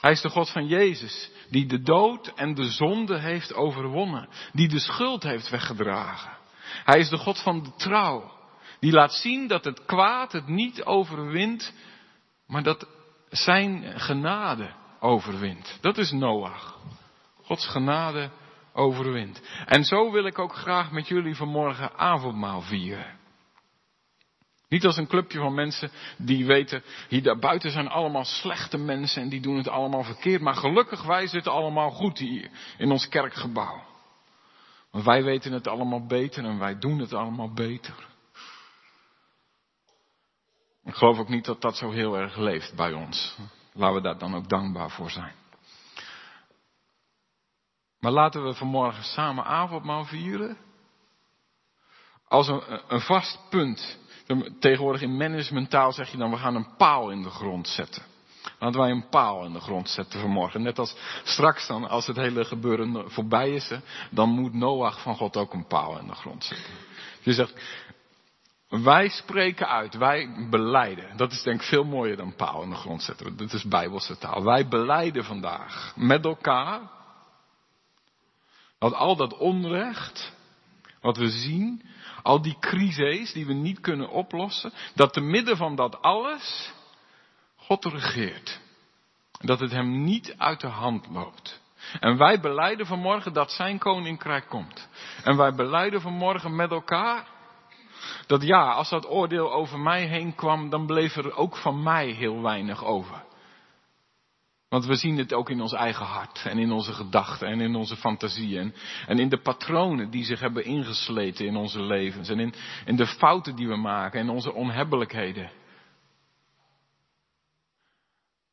Hij 0.00 0.10
is 0.10 0.20
de 0.20 0.28
God 0.28 0.50
van 0.50 0.66
Jezus, 0.66 1.30
die 1.50 1.66
de 1.66 1.82
dood 1.82 2.26
en 2.34 2.54
de 2.54 2.70
zonde 2.70 3.18
heeft 3.18 3.54
overwonnen, 3.54 4.28
die 4.52 4.68
de 4.68 4.78
schuld 4.78 5.22
heeft 5.22 5.50
weggedragen. 5.50 6.36
Hij 6.84 6.98
is 6.98 7.08
de 7.08 7.16
God 7.16 7.42
van 7.42 7.62
de 7.62 7.74
trouw, 7.76 8.32
die 8.80 8.92
laat 8.92 9.12
zien 9.12 9.46
dat 9.46 9.64
het 9.64 9.84
kwaad 9.84 10.32
het 10.32 10.46
niet 10.46 10.84
overwint, 10.84 11.72
maar 12.46 12.62
dat 12.62 12.86
zijn 13.30 14.00
genade 14.00 14.74
overwint. 15.00 15.78
Dat 15.80 15.98
is 15.98 16.10
Noach. 16.10 16.78
Gods 17.42 17.66
genade 17.66 18.30
overwint. 18.78 19.42
En 19.66 19.84
zo 19.84 20.12
wil 20.12 20.24
ik 20.24 20.38
ook 20.38 20.54
graag 20.54 20.90
met 20.90 21.08
jullie 21.08 21.34
vanmorgen 21.34 21.98
avondmaal 21.98 22.60
vieren. 22.60 23.16
Niet 24.68 24.84
als 24.84 24.96
een 24.96 25.06
clubje 25.06 25.38
van 25.38 25.54
mensen 25.54 25.90
die 26.16 26.46
weten, 26.46 26.82
hier 27.08 27.22
daarbuiten 27.22 27.70
zijn 27.70 27.88
allemaal 27.88 28.24
slechte 28.24 28.78
mensen 28.78 29.22
en 29.22 29.28
die 29.28 29.40
doen 29.40 29.56
het 29.56 29.68
allemaal 29.68 30.02
verkeerd. 30.02 30.40
Maar 30.40 30.54
gelukkig 30.54 31.02
wij 31.02 31.26
zitten 31.26 31.52
allemaal 31.52 31.90
goed 31.90 32.18
hier 32.18 32.50
in 32.78 32.90
ons 32.90 33.08
kerkgebouw. 33.08 33.82
Want 34.90 35.04
wij 35.04 35.24
weten 35.24 35.52
het 35.52 35.66
allemaal 35.66 36.06
beter 36.06 36.44
en 36.44 36.58
wij 36.58 36.78
doen 36.78 36.98
het 36.98 37.12
allemaal 37.12 37.52
beter. 37.52 38.06
Ik 40.84 40.94
geloof 40.94 41.18
ook 41.18 41.28
niet 41.28 41.44
dat 41.44 41.60
dat 41.60 41.76
zo 41.76 41.90
heel 41.90 42.18
erg 42.18 42.36
leeft 42.36 42.74
bij 42.74 42.92
ons. 42.92 43.36
Laten 43.72 43.96
we 43.96 44.02
daar 44.02 44.18
dan 44.18 44.34
ook 44.34 44.48
dankbaar 44.48 44.90
voor 44.90 45.10
zijn. 45.10 45.37
Maar 48.00 48.12
laten 48.12 48.44
we 48.44 48.54
vanmorgen 48.54 49.04
samen 49.04 49.44
avondmaal 49.44 50.04
vieren. 50.04 50.56
Als 52.28 52.48
een, 52.48 52.62
een 52.88 53.00
vast 53.00 53.38
punt. 53.50 53.98
Tegenwoordig 54.60 55.02
in 55.02 55.16
managementtaal 55.16 55.92
zeg 55.92 56.10
je 56.10 56.16
dan, 56.16 56.30
we 56.30 56.36
gaan 56.36 56.54
een 56.54 56.76
paal 56.76 57.10
in 57.10 57.22
de 57.22 57.30
grond 57.30 57.68
zetten. 57.68 58.02
Laten 58.58 58.80
wij 58.80 58.90
een 58.90 59.08
paal 59.08 59.44
in 59.44 59.52
de 59.52 59.60
grond 59.60 59.88
zetten 59.88 60.20
vanmorgen. 60.20 60.62
Net 60.62 60.78
als 60.78 60.96
straks 61.24 61.66
dan, 61.66 61.88
als 61.88 62.06
het 62.06 62.16
hele 62.16 62.44
gebeuren 62.44 63.10
voorbij 63.10 63.50
is, 63.50 63.72
dan 64.10 64.28
moet 64.28 64.54
Noach 64.54 65.02
van 65.02 65.16
God 65.16 65.36
ook 65.36 65.52
een 65.52 65.66
paal 65.66 65.98
in 65.98 66.06
de 66.06 66.14
grond 66.14 66.44
zetten. 66.44 66.74
Je 67.22 67.32
zegt, 67.32 67.54
wij 68.68 69.08
spreken 69.08 69.68
uit, 69.68 69.94
wij 69.94 70.46
beleiden. 70.50 71.16
Dat 71.16 71.32
is 71.32 71.42
denk 71.42 71.60
ik 71.60 71.66
veel 71.66 71.84
mooier 71.84 72.16
dan 72.16 72.34
paal 72.34 72.62
in 72.62 72.70
de 72.70 72.76
grond 72.76 73.02
zetten. 73.02 73.36
Dit 73.36 73.52
is 73.52 73.64
bijbelse 73.64 74.18
taal. 74.18 74.44
Wij 74.44 74.68
beleiden 74.68 75.24
vandaag 75.24 75.92
met 75.96 76.24
elkaar 76.24 76.80
dat 78.78 78.94
al 78.94 79.16
dat 79.16 79.36
onrecht, 79.36 80.32
wat 81.00 81.16
we 81.16 81.28
zien, 81.28 81.82
al 82.22 82.42
die 82.42 82.56
crises 82.60 83.32
die 83.32 83.46
we 83.46 83.52
niet 83.52 83.80
kunnen 83.80 84.08
oplossen, 84.08 84.72
dat 84.94 85.12
te 85.12 85.20
midden 85.20 85.56
van 85.56 85.76
dat 85.76 86.02
alles 86.02 86.72
God 87.56 87.84
regeert. 87.84 88.60
Dat 89.40 89.60
het 89.60 89.70
hem 89.70 90.04
niet 90.04 90.34
uit 90.38 90.60
de 90.60 90.66
hand 90.66 91.06
loopt. 91.10 91.60
En 92.00 92.16
wij 92.16 92.40
beleiden 92.40 92.86
vanmorgen 92.86 93.32
dat 93.32 93.52
zijn 93.52 93.78
koninkrijk 93.78 94.48
komt. 94.48 94.88
En 95.24 95.36
wij 95.36 95.54
beleiden 95.54 96.00
vanmorgen 96.00 96.56
met 96.56 96.70
elkaar 96.70 97.26
dat 98.26 98.42
ja, 98.42 98.72
als 98.72 98.88
dat 98.88 99.08
oordeel 99.08 99.52
over 99.52 99.78
mij 99.78 100.06
heen 100.06 100.34
kwam, 100.34 100.70
dan 100.70 100.86
bleef 100.86 101.16
er 101.16 101.36
ook 101.36 101.56
van 101.56 101.82
mij 101.82 102.06
heel 102.06 102.42
weinig 102.42 102.84
over. 102.84 103.24
Want 104.68 104.84
we 104.84 104.94
zien 104.94 105.18
het 105.18 105.32
ook 105.32 105.50
in 105.50 105.60
ons 105.60 105.72
eigen 105.72 106.06
hart 106.06 106.42
en 106.44 106.58
in 106.58 106.72
onze 106.72 106.92
gedachten 106.92 107.48
en 107.48 107.60
in 107.60 107.74
onze 107.74 107.96
fantasieën. 107.96 108.74
En 109.06 109.18
in 109.18 109.28
de 109.28 109.40
patronen 109.40 110.10
die 110.10 110.24
zich 110.24 110.40
hebben 110.40 110.64
ingesleten 110.64 111.46
in 111.46 111.56
onze 111.56 111.82
levens. 111.82 112.28
En 112.28 112.52
in, 112.84 112.96
de 112.96 113.06
fouten 113.06 113.56
die 113.56 113.68
we 113.68 113.76
maken 113.76 114.20
en 114.20 114.28
onze 114.28 114.52
onhebbelijkheden. 114.52 115.50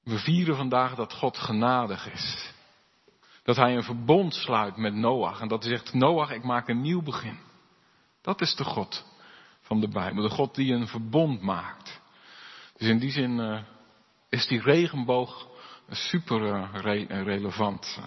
We 0.04 0.18
vieren 0.18 0.56
vandaag 0.56 0.96
dat 0.96 1.14
God 1.14 1.38
genadig 1.38 2.12
is. 2.12 2.54
Dat 3.44 3.56
hij 3.56 3.76
een 3.76 3.84
verbond 3.84 4.34
sluit 4.34 4.78
met 4.78 4.94
Noach. 4.94 5.42
En 5.42 5.48
dat 5.48 5.64
hij 5.64 5.72
zegt, 5.72 5.94
Noach, 5.94 6.32
ik 6.32 6.44
maak 6.44 6.68
een 6.68 6.82
nieuw 6.82 7.02
begin. 7.02 7.40
Dat 8.22 8.42
is 8.42 8.56
de 8.56 8.64
God 8.64 9.06
van 9.62 9.80
de 9.80 9.88
Bijbel. 9.88 10.24
De 10.24 10.30
God 10.30 10.56
die 10.56 10.74
een 10.74 10.88
verbond 10.88 11.42
maakt. 11.42 12.02
Dus 12.78 12.88
in 12.88 13.00
die 13.00 13.12
zin 13.12 13.38
uh, 13.38 13.62
is 14.30 14.48
die 14.48 14.62
regenboog 14.62 15.54
super 15.90 16.42
uh, 16.42 16.70
re 16.74 17.06
relevant. 17.24 18.00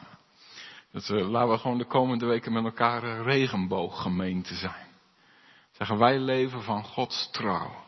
Dat, 0.93 1.09
uh, 1.09 1.29
laten 1.29 1.51
we 1.51 1.59
gewoon 1.59 1.79
de 1.79 1.85
komende 1.85 2.27
weken 2.27 2.53
met 2.53 2.64
elkaar 2.64 3.03
een 3.03 3.23
regenbooggemeente 3.23 4.55
zijn. 4.55 4.87
Zeggen 5.73 5.99
wij 5.99 6.19
leven 6.19 6.62
van 6.62 6.85
Gods 6.85 7.31
trouw. 7.31 7.87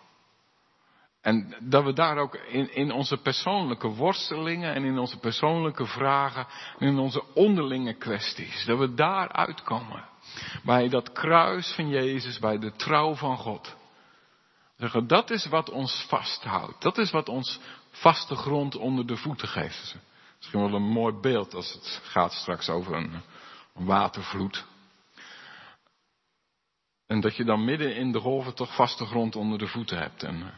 En 1.20 1.54
dat 1.60 1.84
we 1.84 1.92
daar 1.92 2.16
ook 2.16 2.34
in, 2.34 2.74
in 2.74 2.92
onze 2.92 3.16
persoonlijke 3.16 3.88
worstelingen 3.88 4.74
en 4.74 4.84
in 4.84 4.98
onze 4.98 5.18
persoonlijke 5.18 5.86
vragen, 5.86 6.46
en 6.78 6.86
in 6.86 6.98
onze 6.98 7.34
onderlinge 7.34 7.94
kwesties, 7.94 8.64
dat 8.64 8.78
we 8.78 8.94
daar 8.94 9.32
uitkomen. 9.32 10.04
Bij 10.64 10.88
dat 10.88 11.12
kruis 11.12 11.72
van 11.74 11.88
Jezus, 11.88 12.38
bij 12.38 12.58
de 12.58 12.72
trouw 12.72 13.14
van 13.14 13.36
God. 13.36 13.76
Zeggen, 14.80 15.06
dat 15.06 15.30
is 15.30 15.46
wat 15.46 15.70
ons 15.70 16.04
vasthoudt. 16.08 16.82
Dat 16.82 16.98
is 16.98 17.10
wat 17.10 17.28
ons 17.28 17.60
vaste 17.90 18.34
grond 18.34 18.76
onder 18.76 19.06
de 19.06 19.16
voeten 19.16 19.48
geeft. 19.48 19.96
Misschien 20.36 20.60
wel 20.60 20.74
een 20.74 20.92
mooi 20.92 21.14
beeld 21.14 21.54
als 21.54 21.72
het 21.72 22.00
gaat 22.02 22.32
straks 22.32 22.68
over 22.68 22.94
een, 22.94 23.22
watervloed. 23.72 24.66
En 27.06 27.20
dat 27.20 27.36
je 27.36 27.44
dan 27.44 27.64
midden 27.64 27.96
in 27.96 28.12
de 28.12 28.20
golven 28.20 28.54
toch 28.54 28.74
vaste 28.74 29.06
grond 29.06 29.36
onder 29.36 29.58
de 29.58 29.66
voeten 29.66 29.98
hebt. 29.98 30.22
En, 30.22 30.42
eh, 30.42 30.52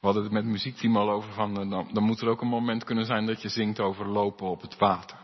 we 0.00 0.06
hadden 0.06 0.22
het 0.22 0.32
met 0.32 0.44
muziekteam 0.44 0.96
al 0.96 1.10
over 1.10 1.32
van, 1.32 1.60
eh, 1.60 1.70
dan, 1.70 1.88
dan 1.92 2.02
moet 2.02 2.20
er 2.20 2.28
ook 2.28 2.40
een 2.40 2.48
moment 2.48 2.84
kunnen 2.84 3.06
zijn 3.06 3.26
dat 3.26 3.42
je 3.42 3.48
zingt 3.48 3.80
over 3.80 4.06
lopen 4.06 4.46
op 4.46 4.60
het 4.60 4.76
water. 4.76 5.18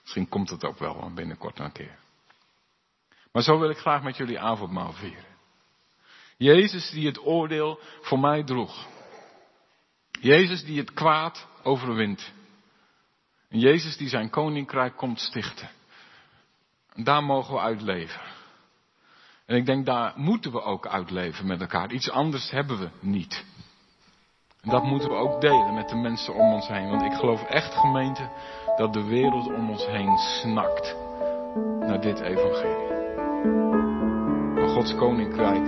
Misschien 0.00 0.28
komt 0.28 0.50
het 0.50 0.64
ook 0.64 0.78
wel 0.78 1.10
binnenkort 1.14 1.58
een 1.58 1.72
keer. 1.72 1.98
Maar 3.32 3.42
zo 3.42 3.58
wil 3.58 3.70
ik 3.70 3.78
graag 3.78 4.02
met 4.02 4.16
jullie 4.16 4.40
avondmaal 4.40 4.92
vieren. 4.92 5.35
Jezus 6.36 6.90
die 6.90 7.06
het 7.06 7.26
oordeel 7.26 7.80
voor 8.00 8.18
mij 8.18 8.44
droeg. 8.44 8.86
Jezus 10.20 10.64
die 10.64 10.78
het 10.78 10.92
kwaad 10.92 11.46
overwint. 11.62 12.32
En 13.48 13.58
Jezus 13.58 13.96
die 13.96 14.08
zijn 14.08 14.30
koninkrijk 14.30 14.96
komt 14.96 15.20
stichten. 15.20 15.68
En 16.92 17.04
daar 17.04 17.22
mogen 17.22 17.54
we 17.54 17.60
uitleven. 17.60 18.20
En 19.46 19.56
ik 19.56 19.66
denk 19.66 19.86
daar 19.86 20.12
moeten 20.16 20.52
we 20.52 20.62
ook 20.62 20.86
uitleven 20.86 21.46
met 21.46 21.60
elkaar. 21.60 21.92
Iets 21.92 22.10
anders 22.10 22.50
hebben 22.50 22.78
we 22.78 22.88
niet. 23.00 23.44
En 24.60 24.70
dat 24.70 24.84
moeten 24.84 25.08
we 25.08 25.14
ook 25.14 25.40
delen 25.40 25.74
met 25.74 25.88
de 25.88 25.96
mensen 25.96 26.34
om 26.34 26.52
ons 26.52 26.68
heen. 26.68 26.88
Want 26.88 27.02
ik 27.02 27.12
geloof 27.12 27.42
echt 27.42 27.74
gemeente 27.74 28.30
dat 28.76 28.92
de 28.92 29.04
wereld 29.04 29.46
om 29.46 29.70
ons 29.70 29.86
heen 29.86 30.18
snakt 30.18 30.96
naar 31.80 32.00
dit 32.00 32.20
evangelie. 32.20 33.95
Gods 34.86 34.98
koninkrijk 34.98 35.66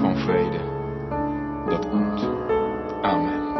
van 0.00 0.16
vrede. 0.16 0.58
Dat 1.68 1.88
komt. 1.88 2.28
Amen. 3.02 3.54